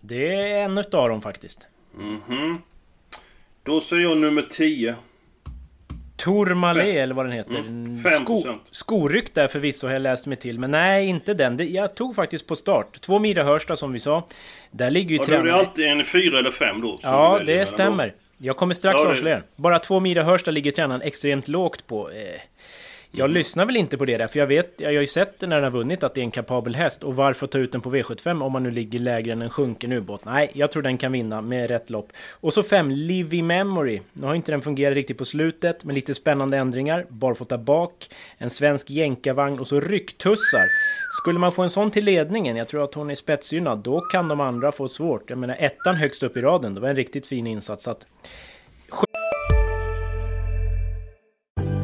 Det 0.00 0.34
är 0.34 0.64
en 0.64 0.78
utav 0.78 1.08
dem 1.08 1.22
faktiskt. 1.22 1.68
Mhm. 1.98 2.58
Då 3.68 3.80
säger 3.80 4.02
jag 4.02 4.18
nummer 4.18 4.42
10. 4.42 4.94
Tourmalet 6.16 6.84
eller 6.96 7.14
vad 7.14 7.24
den 7.24 7.32
heter. 7.32 7.58
Mm, 7.58 7.96
fem 7.96 8.12
Sko, 8.24 8.42
procent. 8.42 8.62
skorykt 8.70 9.34
där 9.34 9.48
förvisso 9.48 9.86
har 9.86 9.92
jag 9.92 10.02
läst 10.02 10.26
mig 10.26 10.36
till. 10.36 10.58
Men 10.58 10.70
nej, 10.70 11.06
inte 11.06 11.34
den. 11.34 11.56
Det, 11.56 11.64
jag 11.64 11.94
tog 11.94 12.14
faktiskt 12.14 12.46
på 12.46 12.56
start. 12.56 13.00
Två 13.00 13.18
Mira 13.18 13.42
Hörsta 13.42 13.76
som 13.76 13.92
vi 13.92 13.98
sa. 13.98 14.26
Där 14.70 14.90
ligger 14.90 15.10
ju 15.10 15.16
Ja, 15.16 15.22
det 15.22 15.26
blir 15.26 15.36
tränaren... 15.38 15.58
alltid 15.66 15.84
en 15.86 16.04
4 16.04 16.38
eller 16.38 16.50
5 16.50 16.80
då. 16.80 16.98
Ja, 17.02 17.40
det 17.46 17.66
stämmer. 17.66 18.12
Jag 18.38 18.56
kommer 18.56 18.74
strax 18.74 18.94
Ja, 18.98 19.04
det- 19.04 19.10
avslöja. 19.10 19.42
Bara 19.56 19.78
två 19.78 20.00
Mira 20.00 20.22
Hörsta 20.22 20.50
ligger 20.50 20.70
tränaren 20.70 21.02
extremt 21.02 21.48
lågt 21.48 21.86
på. 21.86 22.10
Eh, 22.10 22.40
jag 23.12 23.24
Mm. 23.24 23.34
lyssnar 23.34 23.66
väl 23.66 23.76
inte 23.76 23.98
på 23.98 24.04
det 24.04 24.16
där, 24.16 24.26
för 24.26 24.38
jag 24.38 24.46
vet, 24.46 24.74
jag 24.76 24.88
har 24.88 24.92
ju 24.92 25.06
sett 25.06 25.40
när 25.40 25.48
den 25.48 25.64
har 25.64 25.70
vunnit 25.70 26.02
att 26.02 26.14
det 26.14 26.20
är 26.20 26.22
en 26.22 26.30
kapabel 26.30 26.74
häst. 26.74 27.04
Och 27.04 27.16
varför 27.16 27.46
ta 27.46 27.58
ut 27.58 27.72
den 27.72 27.80
på 27.80 27.90
V75 27.94 28.42
om 28.44 28.52
man 28.52 28.62
nu 28.62 28.70
ligger 28.70 28.98
lägre 28.98 29.32
än 29.32 29.42
en 29.42 29.50
sjunken 29.50 29.92
ubåt? 29.92 30.24
Nej, 30.24 30.50
jag 30.54 30.72
tror 30.72 30.82
den 30.82 30.98
kan 30.98 31.12
vinna 31.12 31.40
med 31.40 31.70
rätt 31.70 31.90
lopp. 31.90 32.12
Och 32.40 32.52
så 32.52 32.62
fem, 32.62 32.90
Livy 32.90 33.42
Memory. 33.42 34.00
Nu 34.12 34.26
har 34.26 34.34
inte 34.34 34.52
den 34.52 34.62
fungerat 34.62 34.94
riktigt 34.94 35.18
på 35.18 35.24
slutet, 35.24 35.84
med 35.84 35.94
lite 35.94 36.14
spännande 36.14 36.56
ändringar. 36.56 37.06
Barfota 37.08 37.58
bak, 37.58 38.08
en 38.38 38.50
svensk 38.50 38.90
jänkarvagn 38.90 39.58
och 39.58 39.66
så 39.66 39.80
rycktussar. 39.80 40.68
Skulle 41.22 41.38
man 41.38 41.52
få 41.52 41.62
en 41.62 41.70
sån 41.70 41.90
till 41.90 42.04
ledningen, 42.04 42.56
jag 42.56 42.68
tror 42.68 42.84
att 42.84 42.94
hon 42.94 43.10
är 43.10 43.14
spetsgynnad, 43.14 43.78
då 43.78 44.00
kan 44.00 44.28
de 44.28 44.40
andra 44.40 44.72
få 44.72 44.88
svårt. 44.88 45.30
Jag 45.30 45.38
menar 45.38 45.56
ettan 45.58 45.96
högst 45.96 46.22
upp 46.22 46.36
i 46.36 46.40
raden, 46.40 46.74
det 46.74 46.80
var 46.80 46.88
en 46.88 46.96
riktigt 46.96 47.26
fin 47.26 47.46
insats. 47.46 47.88
Att 47.88 48.06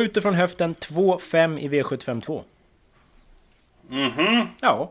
Skjuter 0.00 0.20
från 0.20 0.34
höften 0.34 0.74
2-5 0.74 1.58
i 1.58 1.68
V752. 1.68 2.42
Mhm. 3.88 4.46
Ja, 4.60 4.90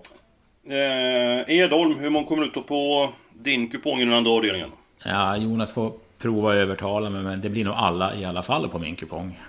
Eh, 0.63 1.55
Edholm, 1.55 1.99
hur 1.99 2.09
många 2.09 2.27
kommer 2.27 2.43
du 2.43 2.49
ta 2.49 2.61
på 2.61 3.09
din 3.33 3.69
kupong 3.69 4.01
i 4.01 4.05
den 4.05 4.13
andra 4.13 4.31
avdelningen? 4.31 4.71
Ja, 5.05 5.37
Jonas 5.37 5.73
får 5.73 5.93
prova 6.17 6.49
att 6.49 6.55
övertala 6.55 7.09
mig, 7.09 7.21
men 7.23 7.41
det 7.41 7.49
blir 7.49 7.65
nog 7.65 7.73
alla 7.77 8.15
i 8.15 8.25
alla 8.25 8.41
fall 8.41 8.69
på 8.69 8.79
min 8.79 8.95
kupong. 8.95 9.39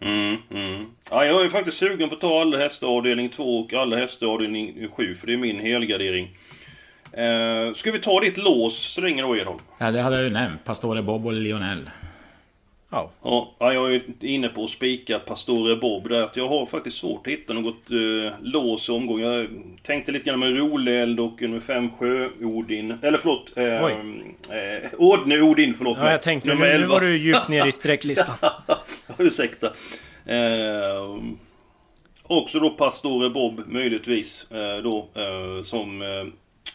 Mm, 0.00 0.36
mm. 0.50 0.86
Ja, 1.10 1.24
jag 1.24 1.44
är 1.44 1.48
faktiskt 1.48 1.78
sugen 1.78 2.08
på 2.08 2.14
att 2.14 2.20
ta 2.20 2.40
alla 2.40 2.58
hästar 2.58 2.86
avdelning 2.88 3.28
2 3.28 3.60
och 3.60 3.74
alla 3.74 3.96
hästar 3.96 4.26
avdelning 4.26 4.88
7, 4.92 5.14
för 5.14 5.26
det 5.26 5.32
är 5.32 5.36
min 5.36 5.60
helgardering. 5.60 6.28
Eh, 7.12 7.74
ska 7.74 7.92
vi 7.92 7.98
ta 7.98 8.20
ditt 8.20 8.36
lås 8.36 8.92
så 8.92 9.00
länge 9.00 9.22
då, 9.22 9.36
Edholm? 9.36 9.58
Ja, 9.78 9.90
det 9.90 10.00
hade 10.00 10.16
jag 10.16 10.24
ju 10.24 10.30
nämnt. 10.30 10.64
Pastore 10.64 11.02
Bob 11.02 11.26
och 11.26 11.32
Lionel. 11.32 11.90
Ja. 12.90 13.10
Ja, 13.22 13.54
ja, 13.58 13.72
jag 13.72 13.94
är 13.94 14.02
inne 14.20 14.48
på 14.48 14.64
att 14.64 14.70
spika 14.70 15.18
Pastore 15.18 15.76
Bob 15.76 16.08
där. 16.08 16.22
Att 16.22 16.36
jag 16.36 16.48
har 16.48 16.66
faktiskt 16.66 16.96
svårt 16.96 17.26
att 17.26 17.32
hitta 17.32 17.52
något 17.52 17.90
eh, 17.90 18.32
lås 18.42 18.88
i 18.88 18.92
omgång. 18.92 19.20
Jag 19.20 19.48
tänkte 19.82 20.12
lite 20.12 20.24
grann 20.30 20.38
med 20.40 20.56
Roleld 20.56 21.20
och 21.20 21.42
nummer 21.42 21.60
5 21.60 21.90
Sjö-Odin. 21.90 22.98
Eller 23.02 23.18
förlåt. 23.18 23.52
Eh, 23.56 23.64
eh, 23.64 24.90
Odne 24.98 25.40
Odin, 25.40 25.74
förlåt 25.74 25.98
ja 25.98 26.04
mig. 26.04 26.12
jag 26.12 26.22
tänkte 26.22 26.50
Nummer 26.50 26.66
nu, 26.66 26.72
nu 26.72 26.74
11. 26.76 26.88
var 26.94 27.00
du 27.00 27.16
djupt 27.16 27.48
ner 27.48 27.66
i 27.66 27.72
sträcklistan. 27.72 28.34
Ursäkta. 29.18 29.66
Eh, 30.26 31.18
också 32.22 32.60
då 32.60 32.70
Pastore 32.70 33.30
Bob 33.30 33.62
möjligtvis. 33.66 34.50
Eh, 34.50 34.82
då 34.82 35.08
eh, 35.14 35.62
som 35.62 36.02
eh, 36.02 36.08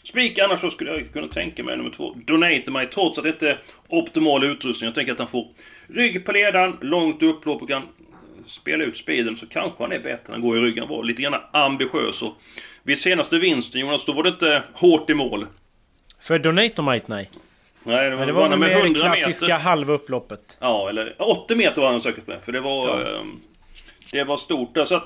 spik. 0.04 0.40
Annars 0.40 0.60
så 0.60 0.70
skulle 0.70 0.92
jag 0.92 1.14
kunna 1.14 1.28
tänka 1.28 1.64
mig 1.64 1.78
nummer 1.78 1.90
två. 1.90 2.16
Donate 2.26 2.72
mig 2.72 2.88
trots 2.90 3.18
att 3.18 3.24
det 3.24 3.30
inte 3.30 3.50
är 3.50 3.60
optimal 3.88 4.44
utrustning. 4.44 4.88
Jag 4.88 4.96
tänker 4.96 5.12
att 5.12 5.20
han 5.20 5.28
får 5.28 5.48
rygg 5.88 6.26
på 6.26 6.32
ledaren, 6.32 6.78
långt 6.82 7.24
upplopp 7.24 7.62
och 7.62 7.68
kan 7.70 7.82
spela 8.46 8.84
ut 8.84 8.98
speeden 8.98 9.36
så 9.38 9.46
kanske 9.46 9.84
han 9.84 9.92
är 9.92 10.00
bättre 10.00 10.34
än 10.34 10.36
att 10.36 10.42
gå 10.42 10.58
i 10.58 10.60
ryggen. 10.60 10.84
Han 10.88 10.98
var 10.98 11.04
lite 11.04 11.22
grann 11.22 11.36
ambitiös 11.52 12.22
och 12.22 12.34
vid 12.84 13.00
senaste 13.00 13.38
vinsten 13.38 13.82
Jonas, 13.82 14.06
då 14.06 14.12
var 14.12 14.24
det 14.24 14.30
inte 14.30 14.64
hårt 14.74 15.10
i 15.10 15.14
mål. 15.14 15.46
För 16.20 16.40
Donatomite 16.40 17.06
nej. 17.08 17.30
Nej, 17.84 18.10
det 18.10 18.16
var, 18.16 18.26
det 18.26 18.32
var 18.32 18.50
med 18.50 18.60
mer 18.60 18.68
det 18.68 18.80
100 18.80 19.00
klassiska 19.00 19.46
meter. 19.46 19.58
halva 19.60 19.94
upploppet. 19.94 20.58
Ja, 20.60 20.90
eller 20.90 21.16
80 21.18 21.56
meter 21.56 21.82
var 21.82 21.92
han 21.92 22.02
säkert 22.02 22.28
med. 22.28 22.44
För 22.44 22.52
det 22.52 22.60
var... 22.60 23.02
ehm, 23.02 23.40
det 24.12 24.24
var 24.24 24.38
stort 24.38 24.76
där. 24.76 24.86
Så 24.86 24.96
att... 24.96 25.04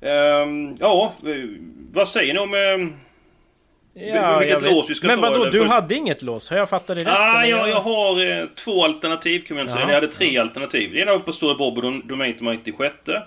ehm, 0.00 0.74
ja, 0.80 1.12
eh, 1.26 1.34
vad 1.92 2.08
säger 2.08 2.34
ni 2.34 2.40
om... 2.40 2.54
ehm, 2.54 2.94
Ja, 3.94 4.38
vilket 4.38 4.62
lås 4.62 4.90
vi 4.90 4.94
ska 4.94 5.06
Men 5.06 5.20
ta? 5.20 5.30
vadå, 5.30 5.44
du 5.44 5.58
För- 5.58 5.66
hade 5.66 5.94
inget 5.94 6.22
lås? 6.22 6.50
Har 6.50 6.56
jag 6.56 6.68
fattat 6.68 6.86
det 6.96 7.00
rätt? 7.04 7.06
Ah, 7.06 7.44
jag, 7.46 7.68
jag 7.68 7.80
har 7.80 8.40
eh, 8.40 8.46
två 8.64 8.84
alternativ 8.84 9.40
kan 9.40 9.56
man 9.56 9.66
säga. 9.68 9.80
Ja. 9.80 9.86
Jag 9.88 9.94
hade 9.94 10.08
tre 10.08 10.38
alternativ. 10.38 10.92
Det 10.92 11.00
ena 11.00 11.12
var 11.12 11.18
på 11.18 11.32
Stora 11.32 11.54
Bob 11.54 11.76
och 11.78 11.82
Dom- 11.84 12.06
Domain 12.08 12.38
to 12.38 12.44
Mighty 12.44 12.72
sjätte. 12.72 13.22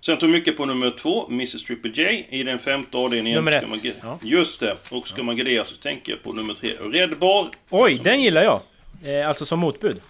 Sen 0.00 0.16
tog 0.16 0.28
mycket 0.30 0.56
på 0.56 0.66
nummer 0.66 0.90
två, 1.00 1.26
Mrs 1.30 1.64
Triple 1.64 1.90
J. 1.94 2.26
I 2.30 2.42
den 2.42 2.58
femte 2.58 2.96
avdelningen. 2.96 3.36
Nummer 3.36 3.52
ett. 3.52 3.68
Man, 3.68 3.78
Ja. 4.02 4.18
Just 4.22 4.60
det. 4.60 4.76
Och 4.90 5.08
ska 5.08 5.22
man 5.22 5.36
gardera 5.36 5.64
så 5.64 5.76
tänker 5.76 6.12
jag 6.12 6.22
på 6.22 6.32
nummer 6.32 6.54
tre, 6.54 6.70
Red 6.92 7.18
Bar. 7.18 7.48
Oj, 7.70 8.00
den 8.04 8.22
gillar 8.22 8.42
jag! 8.42 8.60
Eh, 9.04 9.28
alltså 9.28 9.44
som 9.46 9.58
motbud. 9.58 10.00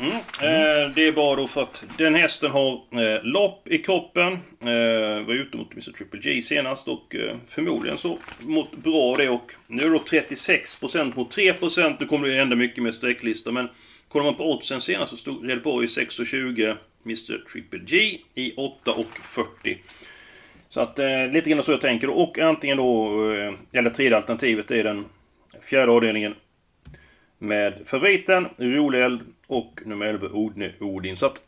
Mm. 0.00 0.12
Eh, 0.16 0.90
det 0.94 1.06
är 1.06 1.12
bara 1.12 1.36
då 1.36 1.46
för 1.46 1.62
att 1.62 1.84
den 1.98 2.14
hästen 2.14 2.50
har 2.50 2.72
eh, 2.72 3.22
lopp 3.22 3.68
i 3.68 3.78
kroppen. 3.78 4.32
Eh, 4.60 5.26
var 5.26 5.34
ute 5.34 5.56
mot 5.56 5.72
Mr 5.72 5.92
Triple 5.92 6.20
G 6.20 6.42
senast 6.42 6.88
och 6.88 7.14
eh, 7.14 7.36
förmodligen 7.46 7.98
så 7.98 8.18
mått 8.40 8.72
bra 8.72 9.16
det 9.16 9.28
och 9.28 9.52
nu 9.66 9.82
är 9.82 9.86
det 9.86 9.92
då 9.92 9.98
36% 9.98 11.16
mot 11.16 11.36
3%. 11.36 11.96
Nu 12.00 12.06
kommer 12.06 12.26
det 12.26 12.32
ju 12.32 12.38
hända 12.38 12.56
mycket 12.56 12.82
med 12.82 12.94
sträcklistor, 12.94 13.52
men 13.52 13.68
kollar 14.08 14.24
man 14.24 14.34
på 14.34 14.52
oddsen 14.52 14.80
senast 14.80 15.10
så 15.10 15.16
stod 15.16 15.48
Red 15.48 15.62
Borg 15.62 15.84
i 15.84 15.88
6,20 15.88 16.76
Mr 17.04 17.44
Triple 17.52 17.78
G 17.78 18.18
i 18.34 18.54
8,40. 18.56 19.76
Så 20.68 20.80
att 20.80 20.98
eh, 20.98 21.28
lite 21.32 21.50
grann 21.50 21.62
så 21.62 21.72
jag 21.72 21.80
tänker 21.80 22.10
och 22.10 22.38
antingen 22.38 22.76
då, 22.76 23.08
eh, 23.32 23.54
eller 23.72 23.90
tredje 23.90 24.16
alternativet 24.16 24.70
är 24.70 24.84
den 24.84 25.04
fjärde 25.62 25.92
avdelningen 25.92 26.34
med 27.42 27.74
favoriten, 27.86 28.48
Rolig 28.56 29.00
Eld 29.02 29.20
och 29.46 29.80
nummer 29.84 30.06
11, 30.06 30.28
Odne 30.32 30.72
Odin. 30.80 31.16
Så 31.16 31.26
att... 31.26 31.42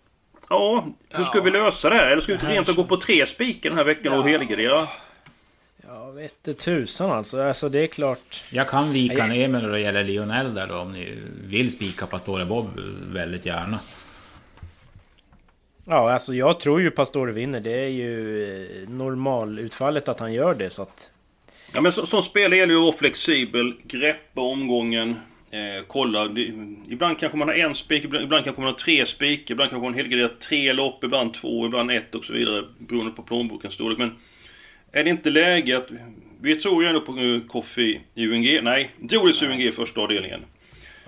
Ja, 0.49 0.87
hur 1.09 1.25
ska 1.25 1.41
vi 1.41 1.51
lösa 1.51 1.91
det 1.91 1.97
här? 1.97 2.07
Eller 2.07 2.21
ska 2.23 2.33
vi 2.33 2.39
rent 2.39 2.69
och 2.69 2.77
gå 2.77 2.85
på 2.85 2.97
tre 2.97 3.27
spikar 3.27 3.71
den 3.71 3.79
här 3.79 3.85
veckan 3.85 4.13
och 4.13 4.29
helgardera? 4.29 4.89
Jag 5.87 6.13
vet 6.13 6.49
inte 6.49 6.63
tusan 6.63 7.11
alltså. 7.11 7.43
Alltså 7.43 7.69
det 7.69 7.83
är 7.83 7.87
klart. 7.87 8.45
Jag 8.51 8.69
kan 8.69 8.93
vika 8.93 9.27
ner 9.27 9.49
mig 9.49 9.63
när 9.63 9.69
det 9.69 9.81
gäller 9.81 10.05
Lionel 10.05 10.55
där 10.55 10.67
då 10.67 10.77
om 10.77 10.93
ni 10.93 11.19
vill 11.45 11.73
spika 11.73 12.07
Pastore 12.07 12.45
Bob 12.45 12.81
väldigt 13.13 13.47
gärna. 13.47 13.81
Ja, 15.85 16.13
alltså 16.13 16.35
jag 16.35 16.61
tror 16.61 16.81
ju 16.81 16.91
Pastore 16.91 17.33
vinner. 17.33 17.61
Det 17.61 17.85
är 17.85 17.89
ju 17.89 18.83
eh, 18.83 18.89
normalutfallet 18.89 20.09
att 20.09 20.21
han 20.21 20.33
gör 20.33 20.55
det 20.55 20.71
så 20.71 20.83
att... 20.83 21.11
Ja 21.75 21.81
men 21.81 21.93
så, 21.93 22.07
som 22.07 22.23
spelare 22.23 22.57
gäller 22.57 22.75
det 22.75 22.81
att 22.81 22.85
vara 22.85 22.97
flexibel, 22.97 23.75
greppa 23.85 24.41
omgången, 24.41 25.17
eh, 25.53 25.85
kolla. 25.87 26.25
Ibland 26.89 27.19
kanske 27.19 27.39
man 27.39 27.49
har 27.49 27.55
en 27.55 27.75
spik, 27.75 28.05
ibland, 28.05 28.25
ibland 28.25 28.45
kanske 28.45 28.63
man 28.63 28.71
har 28.71 28.79
tre 28.79 29.07
spik, 29.07 29.51
ibland 29.51 29.71
kanske 29.71 29.85
man 29.85 29.95
helgarderar 29.95 30.29
tre 30.29 30.73
lopp, 30.73 31.05
ibland 31.05 31.35
två, 31.35 31.67
ibland 31.67 31.91
ett 31.91 32.15
och 32.15 32.25
så 32.25 32.33
vidare. 32.33 32.65
Beroende 32.79 33.13
på 33.13 33.23
plånbokens 33.23 33.75
storlek. 33.75 33.99
Men 33.99 34.17
är 34.93 35.05
det 35.05 35.11
inte 35.11 35.31
läge 35.31 35.77
att... 35.77 35.89
Vi 36.41 36.57
tror 36.57 36.83
ju 36.83 36.89
ändå 36.89 37.01
på 37.01 37.13
uh, 37.13 37.47
Coffee 37.47 38.01
UNG. 38.17 38.59
Nej, 38.63 38.91
Doris 38.99 39.43
UNG 39.43 39.73
första 39.73 40.01
avdelningen. 40.01 40.41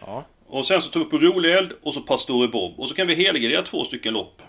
Ja. 0.01 0.25
Och 0.47 0.67
sen 0.67 0.81
så 0.81 0.91
tar 0.91 1.01
vi 1.01 1.07
på 1.07 1.19
Rolig 1.19 1.53
Eld 1.53 1.73
och 1.83 1.95
så 1.95 2.01
Pastore 2.01 2.49
Bob. 2.49 2.81
Och 2.81 2.89
så 2.89 2.95
kan 2.95 3.07
vi 3.07 3.15
helgardera 3.15 3.63
två 3.63 3.85
stycken 3.85 4.15
lopp. 4.15 4.43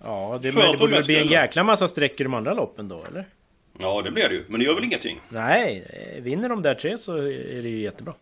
Ja, 0.00 0.38
det, 0.42 0.54
men 0.54 0.64
det 0.64 0.72
de 0.72 0.78
borde 0.78 0.92
väl 0.92 1.04
bli 1.04 1.16
en 1.16 1.26
jäkla 1.26 1.64
massa 1.64 1.88
streck 1.88 2.20
i 2.20 2.22
de 2.22 2.34
andra 2.34 2.54
loppen 2.54 2.88
då, 2.88 3.04
eller? 3.08 3.24
Ja, 3.78 4.02
det 4.02 4.10
blir 4.10 4.28
det 4.28 4.34
ju. 4.34 4.44
Men 4.48 4.60
det 4.60 4.66
gör 4.66 4.74
väl 4.74 4.84
ingenting. 4.84 5.20
Nej, 5.28 5.84
eh, 6.16 6.22
vinner 6.22 6.48
de 6.48 6.62
där 6.62 6.74
tre 6.74 6.98
så 6.98 7.16
är 7.16 7.62
det 7.62 7.68
ju 7.68 7.80
jättebra. 7.80 8.14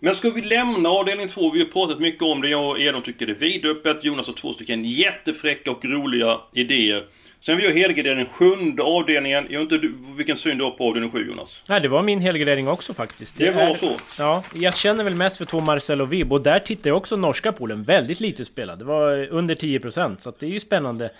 Men 0.00 0.14
ska 0.14 0.30
vi 0.30 0.40
lämna 0.40 0.88
avdelning 0.88 1.28
två? 1.28 1.50
Vi 1.50 1.58
har 1.58 1.66
pratat 1.66 2.00
mycket 2.00 2.22
om 2.22 2.42
det. 2.42 2.48
Jag 2.48 2.70
och 2.70 2.80
Edon 2.80 3.02
tycker 3.02 3.26
det 3.26 3.32
är 3.32 3.36
vidöppet. 3.36 4.04
Jonas 4.04 4.26
har 4.26 4.34
två 4.34 4.52
stycken 4.52 4.84
jättefräcka 4.84 5.70
och 5.70 5.84
roliga 5.84 6.40
idéer. 6.52 7.04
Sen 7.40 7.56
vill 7.56 7.66
jag 7.66 7.72
helgardera 7.72 8.14
den 8.14 8.26
sjunde 8.26 8.82
avdelningen. 8.82 9.46
Jag 9.50 9.60
vet 9.60 9.72
inte 9.72 9.88
vilken 10.16 10.36
syn 10.36 10.58
du 10.58 10.64
har 10.64 10.70
på 10.70 10.88
avdelning 10.88 11.10
sju, 11.10 11.26
Jonas. 11.28 11.62
Nej, 11.68 11.80
det 11.80 11.88
var 11.88 12.02
min 12.02 12.20
helgardering 12.20 12.68
också 12.68 12.94
faktiskt. 12.94 13.38
Det 13.38 13.50
var 13.50 13.74
så? 13.74 13.90
Ja, 14.18 14.44
jag 14.54 14.76
känner 14.76 15.04
väl 15.04 15.14
mest 15.14 15.36
för 15.36 15.44
två 15.44 15.60
Marcel 15.60 16.00
och 16.00 16.12
Vib. 16.12 16.32
Och 16.32 16.42
där 16.42 16.58
tittar 16.58 16.90
jag 16.90 16.96
också 16.96 17.16
norska 17.16 17.52
poolen. 17.52 17.82
Väldigt 17.82 18.20
lite 18.20 18.44
spelad. 18.44 18.78
Det 18.78 18.84
var 18.84 19.28
under 19.30 19.54
10%. 19.54 20.16
Så 20.18 20.28
att 20.28 20.40
det 20.40 20.46
är 20.46 20.50
ju 20.50 20.60
spännande. 20.60 21.10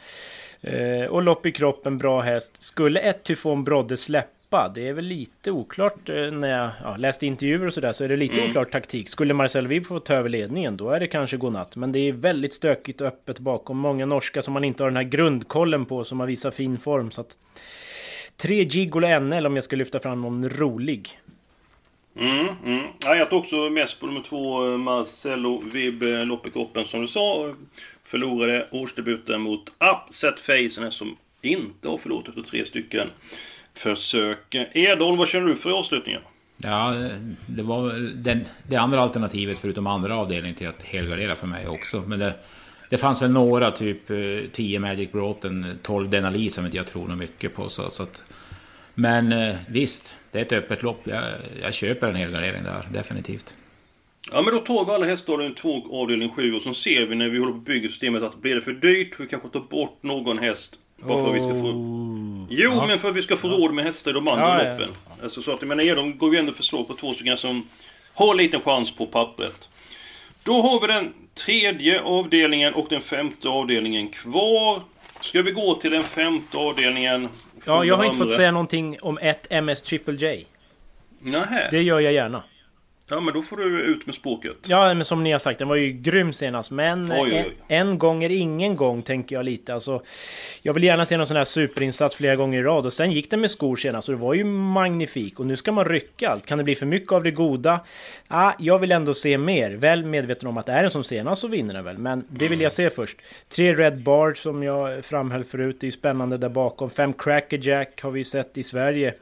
Eh, 0.60 1.10
och 1.10 1.22
lopp 1.22 1.46
i 1.46 1.52
kroppen, 1.52 1.98
bra 1.98 2.20
häst. 2.20 2.62
Skulle 2.62 3.00
ett 3.00 3.24
Tyfon 3.24 3.64
Brodde 3.64 3.96
släppa? 3.96 4.35
Det 4.50 4.88
är 4.88 4.92
väl 4.92 5.04
lite 5.04 5.50
oklart 5.50 6.08
eh, 6.08 6.30
när 6.30 6.48
jag 6.48 6.70
ja, 6.82 6.96
läste 6.96 7.26
intervjuer 7.26 7.66
och 7.66 7.72
sådär. 7.74 7.92
Så 7.92 8.04
är 8.04 8.08
det 8.08 8.16
lite 8.16 8.34
Mm. 8.34 8.48
oklart 8.48 8.70
taktik. 8.70 9.08
Skulle 9.08 9.34
Marcel 9.34 9.66
Vib 9.66 9.86
få 9.86 10.00
ta 10.00 10.14
över 10.14 10.28
ledningen, 10.28 10.76
då 10.76 10.90
är 10.90 11.00
det 11.00 11.06
kanske 11.06 11.36
godnatt. 11.36 11.76
Men 11.76 11.92
det 11.92 11.98
är 11.98 12.12
väldigt 12.12 12.52
stökigt 12.52 13.00
och 13.00 13.06
öppet 13.06 13.38
bakom. 13.38 13.78
Många 13.78 14.06
norska 14.06 14.42
som 14.42 14.54
man 14.54 14.64
inte 14.64 14.82
har 14.82 14.90
den 14.90 14.96
här 14.96 15.04
grundkollen 15.04 15.84
på, 15.84 16.04
som 16.04 16.20
har 16.20 16.26
visat 16.26 16.54
fin 16.54 16.78
form. 16.78 17.10
Så 17.10 17.20
att... 17.20 17.36
Tre 18.36 18.62
Gigolo 18.62 19.18
NL 19.20 19.46
om 19.46 19.54
jag 19.56 19.64
ska 19.64 19.76
lyfta 19.76 20.00
fram 20.00 20.20
någon 20.22 20.48
rolig. 20.48 21.20
Mm, 22.16 22.46
mm. 22.64 22.86
Ja, 23.04 23.16
jag 23.16 23.30
tog 23.30 23.38
också 23.38 23.56
mest 23.56 24.00
på 24.00 24.06
nummer 24.06 24.22
två, 24.22 24.66
eh, 24.66 24.78
Marcello 24.78 25.62
Vib, 25.72 26.02
eh, 26.02 26.24
lopp 26.26 26.46
i 26.46 26.50
kroppen 26.50 26.84
som 26.84 27.00
du 27.00 27.06
sa. 27.06 27.54
Förlorade 28.02 28.68
årsdebuten 28.70 29.40
mot 29.40 29.72
Upset 30.08 30.40
Face, 30.40 30.90
som 30.90 31.16
inte 31.42 31.88
har 31.88 31.98
förlorat 31.98 32.28
efter 32.28 32.42
tre 32.42 32.64
stycken 32.64 33.08
försök. 33.78 34.54
Edholm, 34.72 35.18
vad 35.18 35.28
känner 35.28 35.46
du 35.46 35.56
för 35.56 35.70
avslutningen? 35.70 36.22
Ja, 36.56 37.08
det 37.46 37.62
var 37.62 37.92
den, 38.14 38.44
det 38.68 38.76
andra 38.76 39.00
alternativet 39.00 39.58
förutom 39.58 39.86
andra 39.86 40.16
avdelningen 40.16 40.56
till 40.56 40.68
att 40.68 40.82
helgardera 40.82 41.34
för 41.34 41.46
mig 41.46 41.68
också. 41.68 42.02
Men 42.06 42.18
det, 42.18 42.34
det 42.90 42.98
fanns 42.98 43.22
väl 43.22 43.30
några, 43.30 43.70
typ 43.70 44.10
eh, 44.10 44.16
10 44.52 44.78
Magic 44.78 45.12
Broughton, 45.12 45.78
12 45.82 46.10
Denali 46.10 46.50
som 46.50 46.64
inte 46.64 46.76
jag 46.76 46.86
tror 46.86 47.08
något 47.08 47.18
mycket 47.18 47.54
på. 47.54 47.68
Så, 47.68 47.90
så 47.90 48.02
att, 48.02 48.22
men 48.94 49.32
eh, 49.32 49.56
visst, 49.68 50.18
det 50.32 50.38
är 50.38 50.42
ett 50.42 50.52
öppet 50.52 50.82
lopp. 50.82 51.00
Jag, 51.04 51.24
jag 51.62 51.74
köper 51.74 52.08
en 52.08 52.16
helgardering 52.16 52.62
där, 52.62 52.88
definitivt. 52.92 53.54
Ja 54.32 54.42
men 54.42 54.54
då 54.54 54.60
tar 54.60 54.84
vi 54.84 54.92
alla 54.92 55.06
hästar 55.06 55.32
avdelning 55.32 55.54
2 55.54 55.68
och 55.68 56.02
avdelning 56.02 56.30
7 56.30 56.54
och 56.54 56.62
så 56.62 56.74
ser 56.74 57.06
vi 57.06 57.14
när 57.14 57.28
vi 57.28 57.38
håller 57.38 57.52
på 57.52 57.58
att 57.58 57.64
bygga 57.64 57.88
systemet 57.88 58.22
att 58.22 58.36
blir 58.36 58.54
det 58.54 58.60
för 58.60 58.72
dyrt, 58.72 59.20
vi 59.20 59.26
kanske 59.26 59.48
tar 59.48 59.60
bort 59.60 60.02
någon 60.02 60.38
häst. 60.38 60.78
Bara 60.96 61.18
för 61.18 61.30
att 61.30 61.36
vi 61.36 61.40
ska 61.40 61.54
få... 61.54 61.72
Jo, 62.48 62.72
Ja. 62.72 62.86
men 62.86 62.98
för 62.98 63.10
att 63.10 63.16
vi 63.16 63.22
ska 63.22 63.36
få 63.36 63.48
råd 63.48 63.74
med 63.74 63.84
hästar 63.84 64.10
i 64.10 64.14
de 64.14 64.28
andra 64.28 64.44
Ja, 64.46 64.58
ja, 64.62 64.64
ja. 64.64 64.70
loppen. 64.78 64.94
Alltså 65.22 65.42
så 65.42 65.52
att, 65.54 65.60
jag 65.60 65.68
menar, 65.68 65.84
Edholm 65.84 66.18
går 66.18 66.32
ju 66.32 66.38
ändå 66.38 66.52
förslag 66.52 66.88
på 66.88 66.94
två 66.94 67.14
stycken 67.14 67.36
som 67.36 67.68
har 68.14 68.30
en 68.30 68.36
liten 68.36 68.60
chans 68.60 68.96
på 68.96 69.06
pappret. 69.06 69.68
Då 70.42 70.62
har 70.62 70.80
vi 70.80 70.86
den 70.86 71.12
tredje 71.46 72.00
avdelningen 72.00 72.74
och 72.74 72.86
den 72.90 73.00
femte 73.00 73.48
avdelningen 73.48 74.08
kvar. 74.08 74.82
Ska 75.20 75.42
vi 75.42 75.50
gå 75.50 75.74
till 75.74 75.90
den 75.90 76.02
femte 76.02 76.58
avdelningen? 76.58 77.28
Ja, 77.66 77.84
jag 77.84 77.96
har 77.96 78.04
inte 78.04 78.18
fått 78.18 78.32
säga 78.32 78.50
någonting 78.50 78.98
om 79.02 79.18
ett 79.18 79.46
MS 79.50 79.82
Triple 79.82 80.14
J. 80.14 80.44
Nähä. 81.20 81.68
Det 81.70 81.82
gör 81.82 82.00
jag 82.00 82.12
gärna. 82.12 82.42
Ja, 83.08 83.20
men 83.20 83.34
då 83.34 83.42
får 83.42 83.56
du 83.56 83.80
ut 83.80 84.06
med 84.06 84.14
språket. 84.14 84.56
Ja, 84.66 84.94
men 84.94 85.04
som 85.04 85.22
ni 85.24 85.32
har 85.32 85.38
sagt, 85.38 85.58
den 85.58 85.68
var 85.68 85.76
ju 85.76 85.92
grym 85.92 86.32
senast. 86.32 86.70
Men 86.70 87.12
Oj, 87.12 87.18
oj, 87.22 87.34
en, 87.36 87.46
oj. 87.46 87.52
en 87.68 87.98
gång 87.98 88.24
är 88.24 88.30
ingen 88.30 88.76
gång, 88.76 89.02
tänker 89.02 89.36
jag 89.36 89.44
lite. 89.44 89.74
Alltså, 89.74 90.02
jag 90.62 90.72
vill 90.74 90.84
gärna 90.84 91.06
se 91.06 91.16
någon 91.16 91.26
sån 91.26 91.36
här 91.36 91.44
superinsats 91.44 92.14
flera 92.14 92.36
gånger 92.36 92.60
i 92.60 92.62
rad. 92.62 92.86
Och 92.86 92.92
sen 92.92 93.12
gick 93.12 93.30
den 93.30 93.40
med 93.40 93.50
skor 93.50 93.76
senast, 93.76 94.08
och 94.08 94.14
det 94.14 94.20
var 94.20 94.34
ju 94.34 94.44
magnifik. 94.44 95.40
Och 95.40 95.46
nu 95.46 95.56
ska 95.56 95.72
man 95.72 95.84
rycka 95.84 96.28
allt. 96.28 96.46
Kan 96.46 96.58
det 96.58 96.64
bli 96.64 96.74
för 96.74 96.86
mycket 96.86 97.12
av 97.12 97.22
det 97.22 97.30
goda? 97.30 97.80
Ah, 98.28 98.52
jag 98.58 98.78
vill 98.78 98.92
ändå 98.92 99.14
se 99.14 99.38
mer. 99.38 99.70
Väl 99.70 100.04
medveten 100.04 100.48
om 100.48 100.56
att 100.58 100.68
är 100.68 100.82
den 100.82 100.90
som 100.90 101.04
senast 101.04 101.40
så 101.40 101.48
vinner 101.48 101.74
den 101.74 101.84
väl. 101.84 101.98
Men 101.98 102.24
det 102.28 102.48
vill 102.48 102.60
jag 102.60 102.72
se 102.72 102.90
först. 102.90 103.16
Tre 103.48 103.74
Red 103.74 104.02
Bar 104.02 104.34
som 104.34 104.62
jag 104.62 105.04
framhöll 105.04 105.44
förut. 105.44 105.76
Det 105.80 105.84
är 105.84 105.88
ju 105.88 105.92
spännande 105.92 106.38
där 106.38 106.48
bakom. 106.48 106.90
Fem 106.90 107.12
Crackerjack 107.12 108.02
har 108.02 108.10
vi 108.10 108.24
sett 108.24 108.58
i 108.58 108.62
Sverige. 108.62 109.14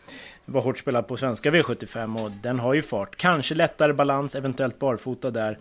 Var 0.44 0.60
hårt 0.60 0.78
spelad 0.78 1.08
på 1.08 1.16
svenska 1.16 1.50
V75 1.50 2.24
och 2.24 2.30
den 2.30 2.58
har 2.58 2.74
ju 2.74 2.82
fart. 2.82 3.16
Kanske 3.16 3.54
lättare 3.54 3.92
balans, 3.92 4.34
eventuellt 4.34 4.78
barfota 4.78 5.30
där. 5.30 5.58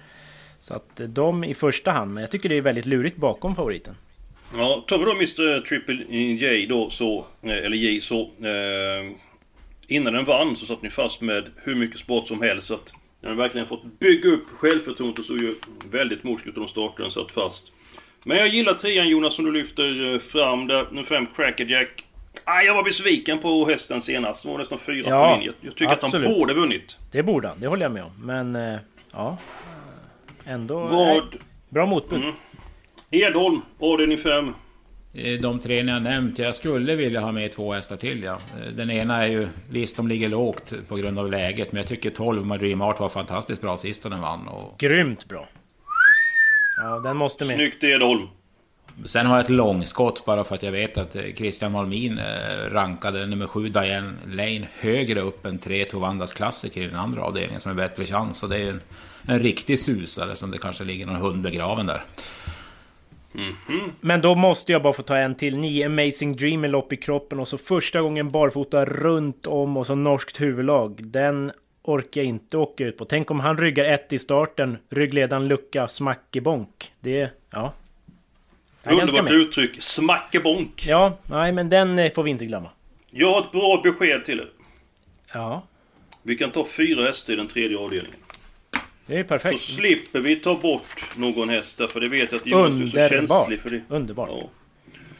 Så 0.60 0.74
att 0.74 1.00
eh, 1.00 1.08
de 1.08 1.44
i 1.44 1.54
första 1.54 1.92
hand, 1.92 2.14
men 2.14 2.22
jag 2.22 2.32
tycker 2.32 2.50
det 2.50 2.58
är 2.58 2.62
väldigt 2.62 2.86
lurigt 2.86 3.18
bakom 3.18 3.56
favoriten. 3.56 3.96
Ja, 4.58 4.84
tar 4.88 4.98
vi 4.98 5.06
då 5.06 5.12
Mr 5.12 5.56
eh, 5.56 5.64
Triple 5.64 5.96
J 6.16 6.68
då 6.68 6.90
så, 6.90 7.26
eh, 7.42 7.50
eller 7.50 7.78
J 7.78 8.02
så... 8.02 8.22
Eh, 8.22 9.12
innan 9.88 10.14
den 10.14 10.26
vann 10.26 10.56
så 10.56 10.66
satt 10.66 10.82
ni 10.82 10.90
fast 10.90 11.22
med 11.22 11.52
hur 11.56 11.76
mycket 11.76 12.00
sport 12.00 12.28
som 12.28 12.42
helst. 12.42 12.68
Så 12.68 12.74
att 12.74 12.94
den 13.22 13.30
har 13.30 13.38
verkligen 13.38 13.68
fått 13.68 14.00
bygga 14.00 14.30
upp 14.30 14.50
självförtroendet 14.50 15.20
och 15.20 15.26
såg 15.26 15.38
ju 15.38 15.56
väldigt 15.92 16.24
morsk 16.24 16.48
ut 16.48 16.56
de 16.56 16.68
starten. 16.68 17.02
den 17.02 17.12
satt 17.12 17.32
fast. 17.32 17.72
Men 18.26 18.38
jag 18.38 18.48
gillar 18.48 18.74
trean 18.74 19.10
Jonas 19.10 19.36
som 19.36 19.46
du 19.46 19.52
lyfter 19.52 20.20
fram 20.20 20.68
där. 20.68 20.88
Nummer 20.92 21.04
5 21.04 21.28
Crackerjack. 21.36 22.06
Ah, 22.46 22.62
jag 22.62 22.76
var 22.76 22.84
besviken 22.84 23.40
på 23.40 23.66
hästen 23.66 24.02
senast. 24.02 24.44
Det 24.44 24.50
var 24.50 24.58
nästan 24.58 24.78
fyra 24.78 25.06
Ja, 25.10 25.30
på 25.34 25.36
linje. 25.40 25.54
Jag 25.62 25.76
tycker 25.76 25.94
att 25.94 26.04
absolut. 26.04 26.28
han 26.30 26.38
borde 26.40 26.54
vunnit. 26.54 26.98
Det 27.12 27.24
borde 27.24 27.48
han, 27.48 27.58
det 27.60 27.68
håller 27.68 27.86
jag 27.86 27.92
med 27.92 28.04
om. 28.04 28.12
Men 28.26 28.56
eh, 28.56 28.80
ja... 29.12 29.38
Ändå... 30.46 30.80
Vad- 30.80 31.36
bra 31.70 31.86
motbud. 31.86 32.20
Mm. 32.24 32.36
Edholm, 33.12 33.62
avdelning 33.80 34.18
5. 34.18 34.54
Eh, 35.14 35.40
De 35.42 35.60
tre 35.60 35.84
ni 35.84 35.92
har 35.92 36.00
nämnt, 36.00 36.40
jag 36.40 36.56
skulle 36.56 36.96
vilja 36.96 37.20
ha 37.20 37.32
med 37.32 37.52
två 37.52 37.74
hästar 37.74 37.96
till 37.98 38.24
ja. 38.24 38.34
Eh, 38.34 38.68
Den 38.74 38.92
ena 38.92 39.24
är 39.24 39.28
ju, 39.28 39.48
visst 39.70 39.98
de 39.98 40.08
ligger 40.08 40.30
lågt 40.30 40.74
på 40.88 40.96
grund 40.96 41.20
av 41.20 41.32
läget, 41.32 41.72
men 41.72 41.78
jag 41.80 41.88
tycker 41.88 42.10
12 42.10 42.46
med 42.46 42.60
Dream 42.60 42.82
Art 42.82 43.00
var 43.00 43.10
fantastiskt 43.10 43.62
bra 43.62 43.78
sist 43.78 44.06
och 44.06 44.12
den 44.12 44.22
vann. 44.22 44.48
Och 44.48 44.80
Grymt 44.80 45.28
bra. 45.28 45.48
Ja, 46.78 47.00
den 47.00 47.18
måste 47.18 47.46
med. 47.46 47.56
Snyggt 47.56 47.84
Edholm. 47.84 48.28
Sen 49.06 49.26
har 49.26 49.36
jag 49.36 49.44
ett 49.44 49.50
långskott 49.50 50.26
bara 50.26 50.44
för 50.44 50.56
att 50.56 50.64
jag 50.64 50.72
vet 50.72 50.98
att 50.98 51.16
eh, 51.16 51.24
Christian 51.36 51.72
Malmin 51.72 52.18
eh, 52.18 52.70
rankade 52.72 53.26
nummer 53.26 53.48
sju 53.48 53.70
Diane 53.70 54.14
Lane 54.28 54.68
högre 54.80 55.22
upp 55.22 55.46
än 55.46 55.58
tre 55.58 55.86
Tovandas 55.86 56.34
klassiker 56.34 56.82
i 56.82 56.88
den 56.88 56.96
andra 56.96 57.24
avdelningen 57.24 57.62
som 57.62 57.72
är 57.72 57.76
bättre 57.76 58.06
chans. 58.06 58.38
Så 58.38 58.48
det 58.48 58.58
är 58.58 58.70
en, 58.70 58.82
en 59.28 59.40
riktig 59.40 59.80
susare 59.80 60.36
som 60.36 60.52
det 60.52 60.58
kanske 60.58 60.84
ligger 60.84 61.06
någon 61.06 61.16
hund 61.16 61.42
begraven 61.42 61.86
där. 61.86 62.04
Mm-hmm. 63.34 63.92
Men 64.02 64.22
då 64.22 64.36
måste 64.36 64.72
jag 64.72 64.82
bara 64.82 64.94
få 64.94 65.02
ta 65.02 65.18
en 65.18 65.36
till. 65.36 65.58
Nio 65.58 65.86
Amazing 65.86 66.34
Dream 66.36 66.62
med 66.62 66.72
lopp 66.72 66.94
i 66.94 66.98
kroppen 66.98 67.40
och 67.40 67.48
så 67.48 67.58
första 67.58 68.02
gången 68.02 68.30
barfota 68.30 68.86
runt 68.86 69.48
om 69.48 69.78
och 69.78 69.88
så 69.88 69.96
norskt 69.96 70.42
huvudlag. 70.42 71.00
Den 71.04 71.52
orkar 71.84 72.22
jag 72.22 72.28
inte 72.28 72.58
åka 72.58 72.86
ut 72.86 72.98
på. 72.98 73.06
Tänk 73.06 73.32
om 73.32 73.40
han 73.40 73.58
ryggar 73.58 73.86
ett 73.86 74.14
i 74.14 74.20
starten, 74.20 74.78
ryggledaren 74.90 75.48
lucka, 75.48 75.88
smackebonk. 75.88 76.94
Det, 77.00 77.30
ja. 77.50 77.74
Underbart 78.86 79.32
uttryck. 79.32 79.82
Smackebonk. 79.84 80.86
Ja, 80.88 81.18
nej 81.26 81.52
men 81.52 81.70
den 81.70 82.00
eh, 82.00 82.12
får 82.14 82.24
vi 82.24 82.30
inte 82.32 82.46
glömma. 82.46 82.70
Jag 83.12 83.32
har 83.34 83.40
ett 83.42 83.52
bra 83.52 83.82
besked 83.84 84.26
till 84.26 84.40
er. 84.40 84.50
Ja, 85.34 85.68
Vi 86.24 86.36
kan 86.36 86.52
ta 86.52 86.66
fyra 86.66 87.04
hästar 87.06 87.34
i 87.34 87.36
den 87.36 87.48
tredje 87.48 87.78
avdelningen. 87.78 88.20
det 89.06 89.18
är 89.18 89.24
perfekt. 89.24 89.62
Så 89.62 89.72
slipper 89.72 90.20
vi 90.20 90.36
ta 90.36 90.56
bort 90.56 91.18
någon 91.18 91.50
häst 91.50 91.82
för 91.92 92.02
det 92.02 92.08
vet 92.08 92.32
jag 92.32 92.42
att 92.42 92.48
Jonas 92.48 92.76
är 92.96 93.10
så 93.10 93.16
känslig 93.16 93.60
för 93.60 93.70
det. 93.70 93.82
Underbart. 93.88 94.30
Ja. 94.32 94.50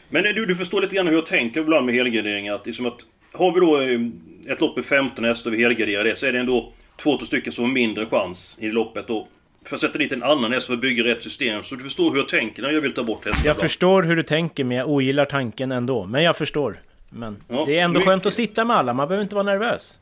Men 0.08 0.22
du, 0.22 0.46
du 0.46 0.56
förstår 0.56 0.80
lite 0.80 0.94
grann 0.94 1.06
hur 1.06 1.14
jag 1.14 1.26
tänker 1.26 1.60
ibland 1.60 1.86
med 1.86 1.94
helgarderingar. 1.94 2.54
Att, 2.54 2.66
liksom 2.66 2.86
att 2.86 3.00
har 3.32 3.52
vi 3.52 3.60
då 3.60 3.80
eh, 3.80 4.52
ett 4.52 4.60
lopp 4.60 4.76
med 4.76 4.84
15 4.84 5.24
hästar 5.24 5.50
och 5.50 5.54
vi 5.58 5.62
helgarderar 5.62 6.04
det 6.04 6.16
så 6.16 6.26
är 6.26 6.32
det 6.32 6.38
ändå 6.38 6.72
två, 6.96 7.16
tre 7.18 7.26
stycken 7.26 7.52
som 7.52 7.64
har 7.64 7.70
mindre 7.72 8.06
chans 8.06 8.56
i 8.60 8.70
loppet. 8.70 9.10
Och 9.10 9.28
för 9.68 9.74
att 9.76 9.80
sätta 9.80 9.98
dit 9.98 10.12
en 10.12 10.22
annan 10.22 10.52
häst 10.52 10.66
för 10.66 10.74
att 10.74 10.80
bygga 10.80 11.04
rätt 11.04 11.22
system. 11.22 11.62
Så 11.62 11.74
du 11.74 11.84
förstår 11.84 12.10
hur 12.10 12.18
jag 12.18 12.28
tänker 12.28 12.62
när 12.62 12.70
jag 12.70 12.80
vill 12.80 12.94
ta 12.94 13.02
bort 13.02 13.24
hästar. 13.26 13.46
Jag 13.48 13.56
förstår 13.56 14.02
hur 14.02 14.16
du 14.16 14.22
tänker 14.22 14.64
men 14.64 14.76
jag 14.76 14.88
ogillar 14.88 15.24
tanken 15.24 15.72
ändå. 15.72 16.04
Men 16.04 16.22
jag 16.22 16.36
förstår. 16.36 16.80
Men 17.10 17.36
Ja, 17.48 17.64
det 17.66 17.78
är 17.78 17.84
ändå 17.84 18.00
mycket. 18.00 18.08
skönt 18.10 18.26
att 18.26 18.34
sitta 18.34 18.64
med 18.64 18.76
alla, 18.76 18.92
man 18.92 19.08
behöver 19.08 19.22
inte 19.22 19.34
vara 19.34 19.44
nervös. 19.44 20.00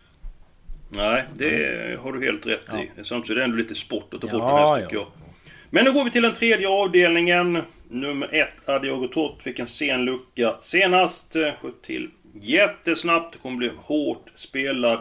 Nej, 0.88 1.25
det 1.35 1.98
har 2.03 2.12
du 2.12 2.25
helt 2.27 2.46
rätt 2.46 2.75
i. 2.75 3.03
Samtidigt 3.05 3.31
är 3.31 3.35
det 3.35 3.44
ändå 3.44 3.57
lite 3.57 3.75
sport 3.75 4.14
att 4.14 4.20
ta 4.20 4.27
bort 4.27 4.33
Ja, 4.38 4.61
en 4.62 4.68
häst 4.81 4.90
tycker 4.90 5.03
ja. 5.03 5.09
jag. 5.16 5.22
Men 5.70 5.85
nu 5.85 5.92
går 5.92 6.05
vi 6.05 6.11
till 6.11 6.22
den 6.22 6.33
tredje 6.33 6.68
avdelningen. 6.68 7.62
Nummer 7.90 8.35
ett, 8.35 8.68
Adiago 8.68 9.07
Tot, 9.09 9.42
fick 9.42 9.59
en 9.59 9.66
sen 9.66 10.05
lucka 10.05 10.55
senast. 10.61 11.33
Sköt 11.33 11.83
till 11.83 12.11
jättesnabbt. 12.40 13.33
Det 13.33 13.38
kommer 13.38 13.57
bli 13.57 13.70
hårt 13.77 14.27
spelad 14.35 14.98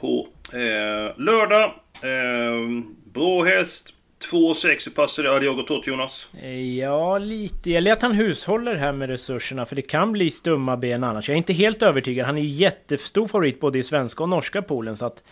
på 0.00 0.28
eh, 0.52 1.18
lördag. 1.22 1.64
Eh, 2.02 2.82
bra 3.16 3.44
häst. 3.44 3.92
2,6 4.32 4.94
passade 4.94 5.30
Adiago 5.30 5.62
Tot, 5.62 5.86
Jonas. 5.86 6.30
Ja, 6.78 7.18
lite. 7.18 7.70
Gäller 7.70 7.92
att 7.92 8.02
han 8.02 8.12
hushåller 8.12 8.74
här 8.74 8.92
med 8.92 9.08
resurserna, 9.08 9.66
för 9.66 9.76
det 9.76 9.82
kan 9.82 10.12
bli 10.12 10.30
stumma 10.30 10.76
ben 10.76 11.04
annars. 11.04 11.28
Jag 11.28 11.34
är 11.34 11.38
inte 11.38 11.52
helt 11.52 11.82
övertygad. 11.82 12.26
Han 12.26 12.38
är 12.38 12.42
ju 12.42 12.48
jättestor 12.48 13.26
favorit 13.26 13.60
både 13.60 13.78
i 13.78 13.82
svenska 13.82 14.22
och 14.22 14.28
norska 14.28 14.62
poolen, 14.62 14.96
så 14.96 15.06
att... 15.06 15.22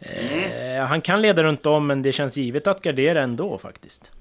Eh, 0.00 0.84
han 0.84 1.00
kan 1.00 1.22
leda 1.22 1.42
runt 1.42 1.66
om, 1.66 1.86
men 1.86 2.02
det 2.02 2.12
känns 2.12 2.36
givet 2.36 2.66
att 2.66 2.82
gardera 2.82 3.22
ändå 3.22 3.58
faktiskt. 3.58 4.12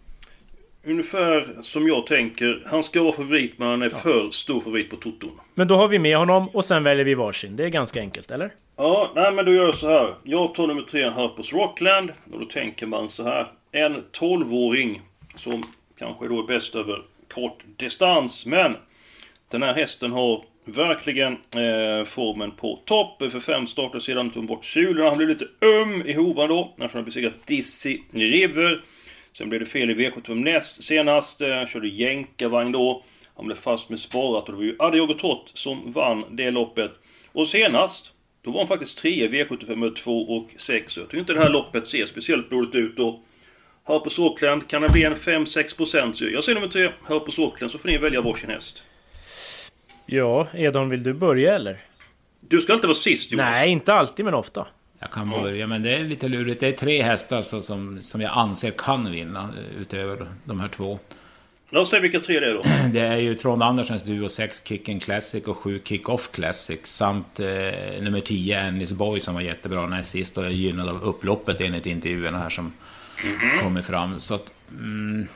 Ungefär 0.88 1.48
som 1.62 1.88
jag 1.88 2.08
tänker. 2.08 2.64
Han 2.66 2.84
ska 2.84 3.04
vara 3.04 3.12
favorit, 3.14 3.54
men 3.58 3.68
han 3.68 3.82
är 3.82 3.90
för 3.90 4.30
stor 4.30 4.62
favorit 4.62 4.90
på 4.90 4.96
Toton. 4.96 5.40
Men 5.54 5.68
då 5.68 5.76
har 5.76 5.88
vi 5.88 6.00
med 6.00 6.18
honom 6.18 6.50
och 6.50 6.66
sen 6.66 6.84
väljer 6.84 7.06
vi 7.06 7.14
varsin. 7.14 7.56
Det 7.56 7.64
är 7.66 7.70
ganska 7.70 8.00
enkelt, 8.00 8.32
eller? 8.32 8.52
Ja, 8.78 9.12
nej 9.16 9.32
men 9.34 9.46
då 9.46 9.54
gör 9.54 9.64
jag 9.66 9.76
så 9.76 9.88
här. 9.88 10.14
Jag 10.24 10.56
tar 10.56 10.68
nummer 10.68 10.82
tre, 10.82 11.10
Harpers 11.10 11.54
Rockland. 11.54 12.12
Och 12.34 12.40
då 12.40 12.46
tänker 12.46 12.86
man 12.86 13.10
så 13.10 13.24
här. 13.24 13.48
En 13.72 14.04
12-åring 14.20 15.02
som 15.36 15.64
kanske 16.00 16.28
då 16.28 16.40
är 16.40 16.48
bäst 16.48 16.76
över 16.76 17.02
kort 17.34 17.64
distans. 17.78 18.46
Men 18.46 18.76
den 19.52 19.64
här 19.64 19.74
hästen 19.74 20.12
har 20.12 20.44
verkligen 20.66 21.34
eh, 21.34 22.06
formen 22.06 22.52
på 22.52 22.80
topp. 22.86 23.32
För 23.32 23.40
fem 23.40 23.68
starter 23.68 24.00
sedan 24.00 24.30
tog 24.30 24.44
han 24.44 24.48
bort 24.48 24.66
sulorna. 24.66 25.10
Han 25.10 25.18
blev 25.18 25.30
lite 25.30 25.48
öm 25.62 26.02
i 26.06 26.14
hovan 26.14 26.50
då. 26.50 26.74
När 26.76 26.90
han 26.94 27.06
besegrat 27.06 27.46
Dizzy 27.46 28.00
River. 28.12 28.82
Sen 29.38 29.50
blev 29.50 29.60
det 29.60 29.66
fel 29.66 29.90
i 29.90 29.94
V75 29.94 30.36
näst 30.36 30.84
senast. 30.84 31.42
Eh, 31.42 31.66
körde 31.66 31.88
jänkarvagn 31.88 32.72
då. 32.72 33.04
Han 33.36 33.46
blev 33.46 33.56
fast 33.56 33.90
med 33.90 34.00
sparat 34.00 34.46
och 34.46 34.52
det 34.52 34.58
var 34.58 34.64
ju 34.64 34.76
Adiago 34.80 35.14
Trott 35.14 35.52
som 35.54 35.92
vann 35.92 36.36
det 36.36 36.52
loppet. 36.52 36.92
Och 37.32 37.48
senast, 37.48 38.14
då 38.42 38.52
var 38.52 38.60
han 38.60 38.68
faktiskt 38.68 38.98
3 38.98 39.12
i 39.12 39.28
V75 39.28 39.76
med 39.76 39.96
2 39.96 40.22
och 40.22 40.50
6. 40.58 40.94
Så 40.94 41.00
jag 41.00 41.10
tycker 41.10 41.20
inte 41.20 41.34
det 41.34 41.40
här 41.40 41.50
loppet 41.50 41.88
ser 41.88 42.06
speciellt 42.06 42.50
dåligt 42.50 42.76
ut. 42.76 43.00
Och 43.00 43.20
Harpers 43.84 44.20
Auckland, 44.20 44.68
kan 44.68 44.82
det 44.82 44.90
bli 44.90 45.04
en 45.04 45.16
5-6% 45.16 46.12
så 46.14 46.26
jag 46.26 46.44
säger 46.44 46.60
nummer 46.60 46.72
3, 46.72 46.90
Harpers 47.04 47.40
Auckland, 47.40 47.72
så 47.72 47.78
får 47.78 47.90
ni 47.90 47.98
välja 47.98 48.22
varsin 48.22 48.50
häst. 48.50 48.84
Ja, 50.06 50.48
Edholm, 50.54 50.90
vill 50.90 51.04
du 51.04 51.14
börja 51.14 51.56
eller? 51.56 51.86
Du 52.40 52.62
ska 52.62 52.74
inte 52.74 52.88
vara 52.88 52.96
sist 52.96 53.32
Jonas. 53.32 53.52
Nej, 53.52 53.70
inte 53.70 53.94
alltid 53.94 54.26
men 54.26 54.34
ofta. 54.34 54.68
Jag 55.00 55.12
kan 55.12 55.30
börja, 55.30 55.68
men 55.68 55.84
det 55.84 55.96
är 55.96 56.04
lite 56.04 56.28
lurigt. 56.28 56.60
Det 56.60 56.68
är 56.68 56.72
tre 56.72 57.02
hästar 57.02 57.42
så, 57.42 57.62
som, 57.62 58.02
som 58.02 58.22
jag 58.22 58.32
anser 58.36 58.72
kan 58.72 59.12
vinna 59.12 59.42
eh, 59.42 59.82
utöver 59.82 60.28
de 60.44 60.60
här 60.60 60.68
två. 60.68 61.00
Låt 61.70 61.82
oss 61.82 61.90
se 61.90 62.00
vilka 62.00 62.20
tre 62.20 62.40
det 62.40 62.46
är 62.46 62.54
då. 62.54 62.64
Det 62.94 63.00
är 63.00 63.16
ju 63.16 63.36
Trond 63.36 63.64
Andersens 63.64 64.04
duo 64.04 64.30
6 64.30 64.62
Kicken 64.66 65.00
Classic 65.00 65.44
och 65.44 65.58
7 65.58 65.80
Kick-Off 65.80 66.32
Classic 66.32 66.86
samt 66.86 67.40
eh, 67.40 67.46
nummer 68.02 68.20
10 68.20 68.60
Ennis 68.60 68.94
Boy 68.94 69.20
som 69.20 69.34
var 69.34 69.42
jättebra 69.42 69.88
näst 69.88 70.12
sist 70.12 70.38
och 70.38 70.46
är 70.46 70.50
gynnad 70.50 70.90
av 70.90 71.04
upploppet 71.04 71.62
enligt 71.62 71.86
intervjuerna 71.86 72.38
här 72.38 72.50
som 72.50 72.74
kommer 73.62 73.82
fram. 73.82 74.20
Så 74.20 74.34
att... 74.36 74.54
Mm, 74.70 75.28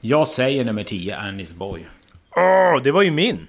jag 0.00 0.28
säger 0.28 0.64
nummer 0.64 0.84
10 0.84 1.16
Ennis 1.16 1.54
Boy. 1.54 1.86
Åh, 2.36 2.82
det 2.82 2.92
var 2.92 3.02
ju 3.02 3.10
min! 3.10 3.48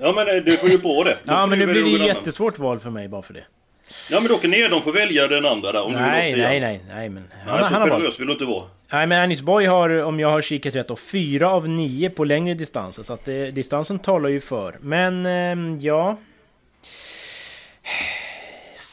Ja 0.00 0.12
men 0.12 0.28
eh, 0.28 0.44
det 0.44 0.56
får 0.56 0.70
ju 0.70 0.78
på 0.78 1.04
det. 1.04 1.18
Ja, 1.24 1.46
men 1.46 1.58
blir 1.58 1.66
det 1.66 1.90
ju 1.90 1.96
annan. 1.96 2.06
jättesvårt 2.06 2.58
val 2.58 2.80
för 2.80 2.90
mig 2.90 3.08
bara 3.08 3.22
för 3.22 3.34
det. 3.34 3.44
Ja 4.10 4.20
men 4.20 4.28
då 4.28 4.38
kan 4.38 4.50
ni 4.50 4.68
de 4.68 4.82
får 4.82 4.92
välja 4.92 5.28
den 5.28 5.46
andra 5.46 5.72
där 5.72 5.82
om 5.82 5.92
Nej, 5.92 6.30
du 6.30 6.36
vill 6.36 6.44
ha 6.44 6.50
nej, 6.50 6.60
nej, 6.60 6.80
nej, 6.88 7.08
men... 7.08 7.22
Nej, 7.22 7.40
Han, 7.46 7.64
så 7.64 7.74
han 7.74 7.90
generös 7.90 8.20
vill 8.20 8.26
du 8.26 8.32
inte 8.32 8.44
vara. 8.44 8.64
Nej, 8.92 9.06
men 9.06 9.22
Anis 9.22 9.42
Boy 9.42 9.66
har, 9.66 10.02
om 10.02 10.20
jag 10.20 10.30
har 10.30 10.42
kikat 10.42 10.74
rätt, 10.74 10.88
då, 10.88 10.96
fyra 10.96 11.50
av 11.50 11.68
nio 11.68 12.10
på 12.10 12.24
längre 12.24 12.54
distanser. 12.54 13.02
Så 13.02 13.12
att 13.12 13.24
det, 13.24 13.50
distansen 13.50 13.98
talar 13.98 14.28
ju 14.28 14.40
för. 14.40 14.76
Men, 14.80 15.26
ehm, 15.26 15.80
ja... 15.80 16.16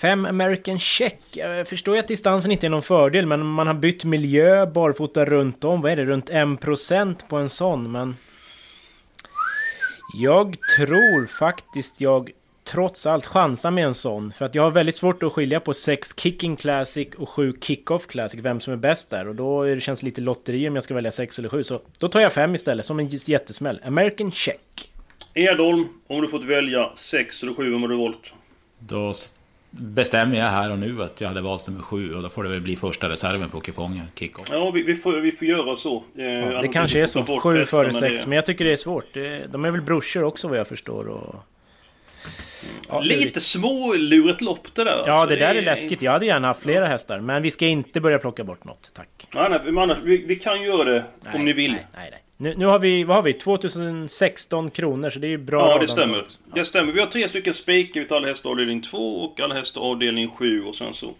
Fem 0.01 0.25
American 0.25 0.79
Check. 0.79 1.19
Jag 1.31 1.67
förstår 1.67 1.95
ju 1.95 1.99
att 1.99 2.07
distansen 2.07 2.51
inte 2.51 2.67
är 2.67 2.69
någon 2.69 2.81
fördel, 2.81 3.25
men 3.25 3.45
man 3.45 3.67
har 3.67 3.73
bytt 3.73 4.03
miljö 4.03 4.65
barfota 4.65 5.25
runt 5.25 5.63
om. 5.63 5.81
Vad 5.81 5.91
är 5.91 5.95
det? 5.95 6.05
Runt 6.05 6.29
1% 6.29 7.15
på 7.29 7.37
en 7.37 7.49
sån, 7.49 7.91
men... 7.91 8.15
Jag 10.13 10.55
tror 10.77 11.25
faktiskt 11.25 12.01
jag 12.01 12.31
trots 12.71 13.05
allt 13.05 13.25
chansar 13.25 13.71
med 13.71 13.85
en 13.85 13.93
sån. 13.93 14.31
För 14.31 14.45
att 14.45 14.55
jag 14.55 14.63
har 14.63 14.71
väldigt 14.71 14.95
svårt 14.95 15.23
att 15.23 15.33
skilja 15.33 15.59
på 15.59 15.73
6 15.73 16.19
Kicking 16.19 16.55
Classic 16.55 17.07
och 17.17 17.29
7 17.29 17.53
Kick-Off 17.61 18.07
Classic. 18.07 18.39
Vem 18.43 18.59
som 18.59 18.73
är 18.73 18.77
bäst 18.77 19.09
där. 19.09 19.27
Och 19.27 19.35
då 19.35 19.63
är 19.63 19.75
det 19.75 19.81
känns 19.81 20.03
lite 20.03 20.21
lotteri 20.21 20.69
om 20.69 20.75
jag 20.75 20.83
ska 20.83 20.93
välja 20.93 21.11
6 21.11 21.39
eller 21.39 21.49
7. 21.49 21.63
Så 21.63 21.79
då 21.97 22.07
tar 22.07 22.19
jag 22.19 22.33
5 22.33 22.55
istället, 22.55 22.85
som 22.85 22.99
en 22.99 23.07
jättesmäll. 23.07 23.79
American 23.85 24.31
Check. 24.31 24.91
Edholm, 25.33 25.85
om 26.07 26.21
du 26.21 26.27
fått 26.27 26.45
välja 26.45 26.89
6 26.95 27.43
eller 27.43 27.53
7, 27.53 27.71
vem 27.71 27.81
har 27.81 27.89
du 27.89 27.97
valt? 27.97 28.33
Då 28.79 29.13
bestämmer 29.71 30.37
jag 30.37 30.45
här 30.45 30.71
och 30.71 30.79
nu 30.79 31.03
att 31.03 31.21
jag 31.21 31.27
hade 31.27 31.41
valt 31.41 31.67
nummer 31.67 31.81
7 31.81 32.15
och 32.15 32.23
då 32.23 32.29
får 32.29 32.43
det 32.43 32.49
väl 32.49 32.61
bli 32.61 32.75
första 32.75 33.09
reserven 33.09 33.49
på 33.49 33.59
kupongen, 33.59 34.05
Kick-Off. 34.15 34.47
Ja, 34.51 34.71
vi, 34.71 34.83
vi, 34.83 34.95
får, 34.95 35.13
vi 35.21 35.31
får 35.31 35.47
göra 35.47 35.75
så. 35.75 36.03
Eh, 36.17 36.25
Ja, 36.25 36.61
det 36.61 36.67
kanske 36.67 36.99
är 37.01 37.05
så. 37.05 37.21
bort 37.23 37.41
7 37.41 37.57
hästar, 37.59 37.77
före 37.77 37.85
men 37.91 37.93
6. 38.01 38.23
det- 38.23 38.29
Men 38.29 38.35
jag 38.35 38.45
tycker 38.45 38.65
det 38.65 38.71
är 38.71 38.75
svårt. 38.77 39.13
De 39.51 39.65
är 39.65 39.71
väl 39.71 39.81
brorsor 39.81 40.23
också 40.23 40.47
vad 40.47 40.57
jag 40.59 40.67
förstår. 40.67 41.07
Och... 41.07 41.35
Ja. 42.89 42.99
Lite 42.99 43.41
smålurigt 43.41 44.41
lopp 44.41 44.75
det 44.75 44.83
där. 44.83 45.03
Ja, 45.07 45.13
alltså. 45.13 45.35
det 45.35 45.35
där 45.35 45.55
är 45.55 45.61
läskigt. 45.61 46.01
Jag 46.01 46.11
hade 46.11 46.25
gärna 46.25 46.47
haft 46.47 46.61
flera 46.61 46.87
hästar. 46.87 47.19
Men 47.19 47.41
vi 47.41 47.51
ska 47.51 47.65
inte 47.65 48.01
börja 48.01 48.19
plocka 48.19 48.43
bort 48.43 48.63
något. 48.63 48.91
Tack. 48.93 49.27
Nej, 49.33 49.49
nej, 49.49 49.59
men 49.63 49.77
annars, 49.77 49.97
vi, 50.03 50.17
vi 50.17 50.35
kan 50.35 50.61
göra 50.61 50.83
det 50.83 51.03
om 51.33 51.45
ni 51.45 51.53
vill. 51.53 51.71
Nej, 51.71 51.85
nej, 51.95 52.07
nej. 52.11 52.23
Nu, 52.37 52.55
nu 52.57 52.65
har 52.65 52.79
vi, 52.79 53.03
vad 53.03 53.15
har 53.15 53.23
vi? 53.23 53.33
2016 53.33 54.71
kronor, 54.71 55.09
så 55.09 55.19
det 55.19 55.27
är 55.27 55.29
ju 55.29 55.37
bra. 55.37 55.71
Ja, 55.71 55.79
det 55.79 55.87
stämmer. 55.87 56.23
Det 56.53 56.65
stämmer. 56.65 56.93
Vi 56.93 56.99
har 56.99 57.07
tre 57.07 57.29
stycken 57.29 57.53
spikar 57.53 58.01
utav 58.01 58.17
alla 58.17 58.27
hästar 58.27 58.49
avdelning 58.49 58.81
2 58.81 58.97
och 58.97 59.39
alla 59.39 59.55
hästar 59.55 59.81
avdelning 59.81 60.29
7 60.29 60.63
och 60.63 60.75
sen 60.75 60.93
så 60.93 61.13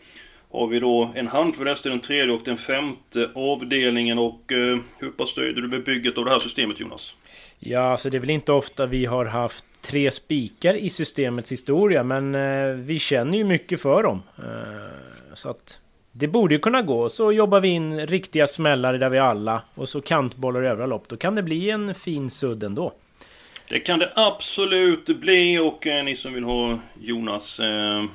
har 0.52 0.68
vi 0.68 0.80
då 0.80 1.12
en 1.16 1.28
handfull 1.28 1.68
hästar 1.68 1.90
i 1.90 1.94
den 1.94 2.00
tredje 2.00 2.34
och 2.34 2.42
den 2.46 2.58
femte 2.58 3.30
avdelningen 3.36 4.20
och 4.20 4.52
eh, 4.52 4.80
hur 5.00 5.10
pass 5.10 5.38
är 5.38 5.42
du 5.42 5.80
bygget 5.80 6.18
av 6.18 6.26
det 6.26 6.32
här 6.32 6.40
systemet 6.40 6.80
Jonas? 6.80 7.16
Ja, 7.60 7.98
så 7.98 8.10
det 8.10 8.18
är 8.18 8.20
väl 8.20 8.30
inte 8.30 8.52
ofta 8.52 8.86
vi 8.86 9.06
har 9.06 9.26
haft 9.26 9.66
tre 9.82 10.12
spikar 10.12 10.74
i 10.74 10.90
systemets 10.90 11.52
historia, 11.52 12.04
men 12.04 12.36
eh, 12.36 12.74
vi 12.76 13.00
känner 13.00 13.38
ju 13.38 13.44
mycket 13.44 13.82
för 13.82 14.04
dem. 14.04 14.24
Eh, 14.38 15.34
så 15.34 15.50
att 15.50 15.80
det 16.12 16.28
borde 16.28 16.56
ju 16.56 16.60
kunna 16.60 16.82
gå. 16.82 17.10
Så 17.10 17.32
jobbar 17.32 17.60
vi 17.60 17.68
in 17.68 18.08
riktiga 18.08 18.48
smällare 18.48 18.98
där 18.98 19.10
vi 19.10 19.20
alla 19.20 19.62
och 19.76 19.90
så 19.90 20.02
kantbollar 20.02 20.64
i 20.64 20.68
övriga 20.68 20.88
lopp. 20.88 21.08
Då 21.08 21.18
kan 21.18 21.36
det 21.36 21.44
bli 21.44 21.70
en 21.70 21.96
fin 21.96 22.30
sudd 22.30 22.64
ändå. 22.64 22.94
Det 23.70 23.80
kan 23.80 24.00
det 24.00 24.12
absolut 24.16 25.06
bli 25.06 25.60
och 25.60 25.88
eh, 25.88 26.04
ni 26.04 26.16
som 26.16 26.34
vill 26.34 26.44
ha 26.44 26.80
Jonas 27.02 27.60
eh, 27.60 28.00
eh 28.00 28.06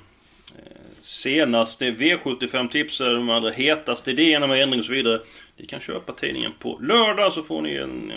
senaste 1.00 1.90
V75-tips, 1.90 2.98
de 2.98 3.31
allra 3.31 3.50
hetaste 3.50 4.11
idéerna 4.11 4.46
med 4.46 4.62
ändring 4.62 4.81
och 4.81 4.87
så 4.87 4.92
vidare. 4.92 5.20
Ni 5.57 5.66
kan 5.66 5.81
köpa 5.81 6.12
tidningen 6.12 6.53
på 6.59 6.79
lördag 6.83 7.33
så 7.33 7.42
får 7.42 7.62
ni 7.62 7.77
en 7.77 8.12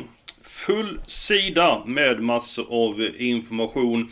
full 0.58 1.00
sida 1.06 1.84
med 1.86 2.20
massor 2.20 2.65
av 2.70 3.10
information. 3.17 4.12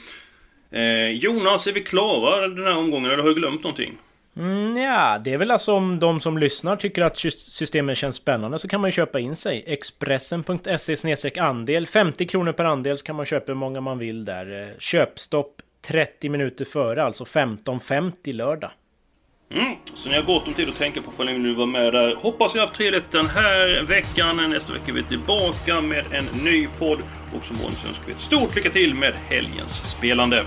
Eh, 0.71 1.09
Jonas, 1.09 1.67
är 1.67 1.71
vi 1.71 1.83
klara 1.83 2.47
den 2.47 2.65
här 2.65 2.77
omgången 2.77 3.11
eller 3.11 3.23
har 3.23 3.29
jag 3.29 3.37
glömt 3.37 3.63
någonting? 3.63 3.97
Mm, 4.37 4.77
ja, 4.77 5.19
det 5.23 5.33
är 5.33 5.37
väl 5.37 5.51
alltså 5.51 5.73
om 5.73 5.99
de 5.99 6.19
som 6.19 6.37
lyssnar 6.37 6.75
tycker 6.75 7.01
att 7.01 7.17
systemet 7.17 7.97
känns 7.97 8.15
spännande 8.15 8.59
så 8.59 8.67
kan 8.67 8.81
man 8.81 8.87
ju 8.87 8.91
köpa 8.91 9.19
in 9.19 9.35
sig. 9.35 9.63
Expressen.se 9.67 11.39
andel 11.39 11.87
50 11.87 12.25
kronor 12.25 12.51
per 12.51 12.63
andel 12.63 12.97
så 12.97 13.05
kan 13.05 13.15
man 13.15 13.25
köpa 13.25 13.51
hur 13.51 13.59
många 13.59 13.81
man 13.81 13.97
vill 13.97 14.25
där. 14.25 14.61
Eh, 14.61 14.79
köpstopp 14.79 15.61
30 15.81 16.29
minuter 16.29 16.65
före, 16.65 17.03
alltså 17.03 17.23
15.50 17.23 18.33
lördag. 18.33 18.71
Mm, 19.51 19.75
så 19.93 20.09
ni 20.09 20.15
har 20.15 20.23
gott 20.23 20.47
om 20.47 20.53
tid 20.53 20.69
att 20.69 20.77
tänka 20.77 21.01
på 21.01 21.11
om 21.17 21.25
ni 21.25 21.33
vill 21.33 21.55
vara 21.55 21.65
med 21.65 21.93
där. 21.93 22.15
Hoppas 22.15 22.53
ni 22.53 22.59
har 22.59 22.67
haft 22.67 22.77
trevligt 22.77 23.11
den 23.11 23.27
här 23.27 23.83
veckan. 23.83 24.49
Nästa 24.49 24.73
vecka 24.73 24.85
är 24.87 24.93
vi 24.93 25.03
tillbaka 25.03 25.81
med 25.81 26.05
en 26.11 26.43
ny 26.43 26.67
podd. 26.79 26.99
Och 27.37 27.45
som 27.45 27.55
vanligt 27.55 27.85
önskar 27.87 28.05
vi 28.05 28.11
ett 28.11 28.19
stort 28.19 28.55
lycka 28.55 28.69
till 28.69 28.93
med 28.93 29.13
helgens 29.29 29.91
spelande. 29.91 30.45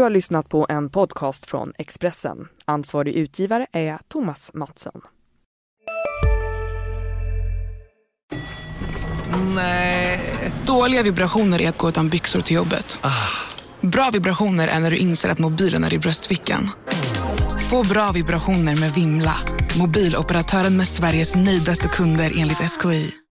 Du 0.00 0.04
har 0.04 0.10
lyssnat 0.10 0.48
på 0.48 0.66
en 0.68 0.90
podcast 0.90 1.46
från 1.46 1.72
Expressen. 1.78 2.48
Ansvarig 2.64 3.14
utgivare 3.14 3.66
är 3.72 3.98
Thomas 4.08 4.50
Mattsson. 4.54 5.00
Nej. 9.54 10.20
Dåliga 10.66 11.02
vibrationer 11.02 11.60
är 11.60 11.68
att 11.68 11.78
gå 11.78 11.88
utan 11.88 12.08
byxor 12.08 12.40
till 12.40 12.56
jobbet. 12.56 12.98
Ah. 13.02 13.28
Bra 13.80 14.10
vibrationer 14.12 14.68
är 14.68 14.80
när 14.80 14.90
du 14.90 14.96
inser 14.96 15.28
att 15.28 15.38
mobilen 15.38 15.84
är 15.84 15.94
i 15.94 15.98
bröstfickan. 15.98 16.70
Få 17.70 17.88
bra 17.88 18.12
vibrationer 18.12 18.76
med 18.76 18.92
Vimla. 18.92 19.36
Mobiloperatören 19.78 20.76
med 20.76 20.88
Sveriges 20.88 21.36
nöjdaste 21.36 21.88
kunder 21.88 22.32
enligt 22.36 22.70
SKI. 22.70 23.20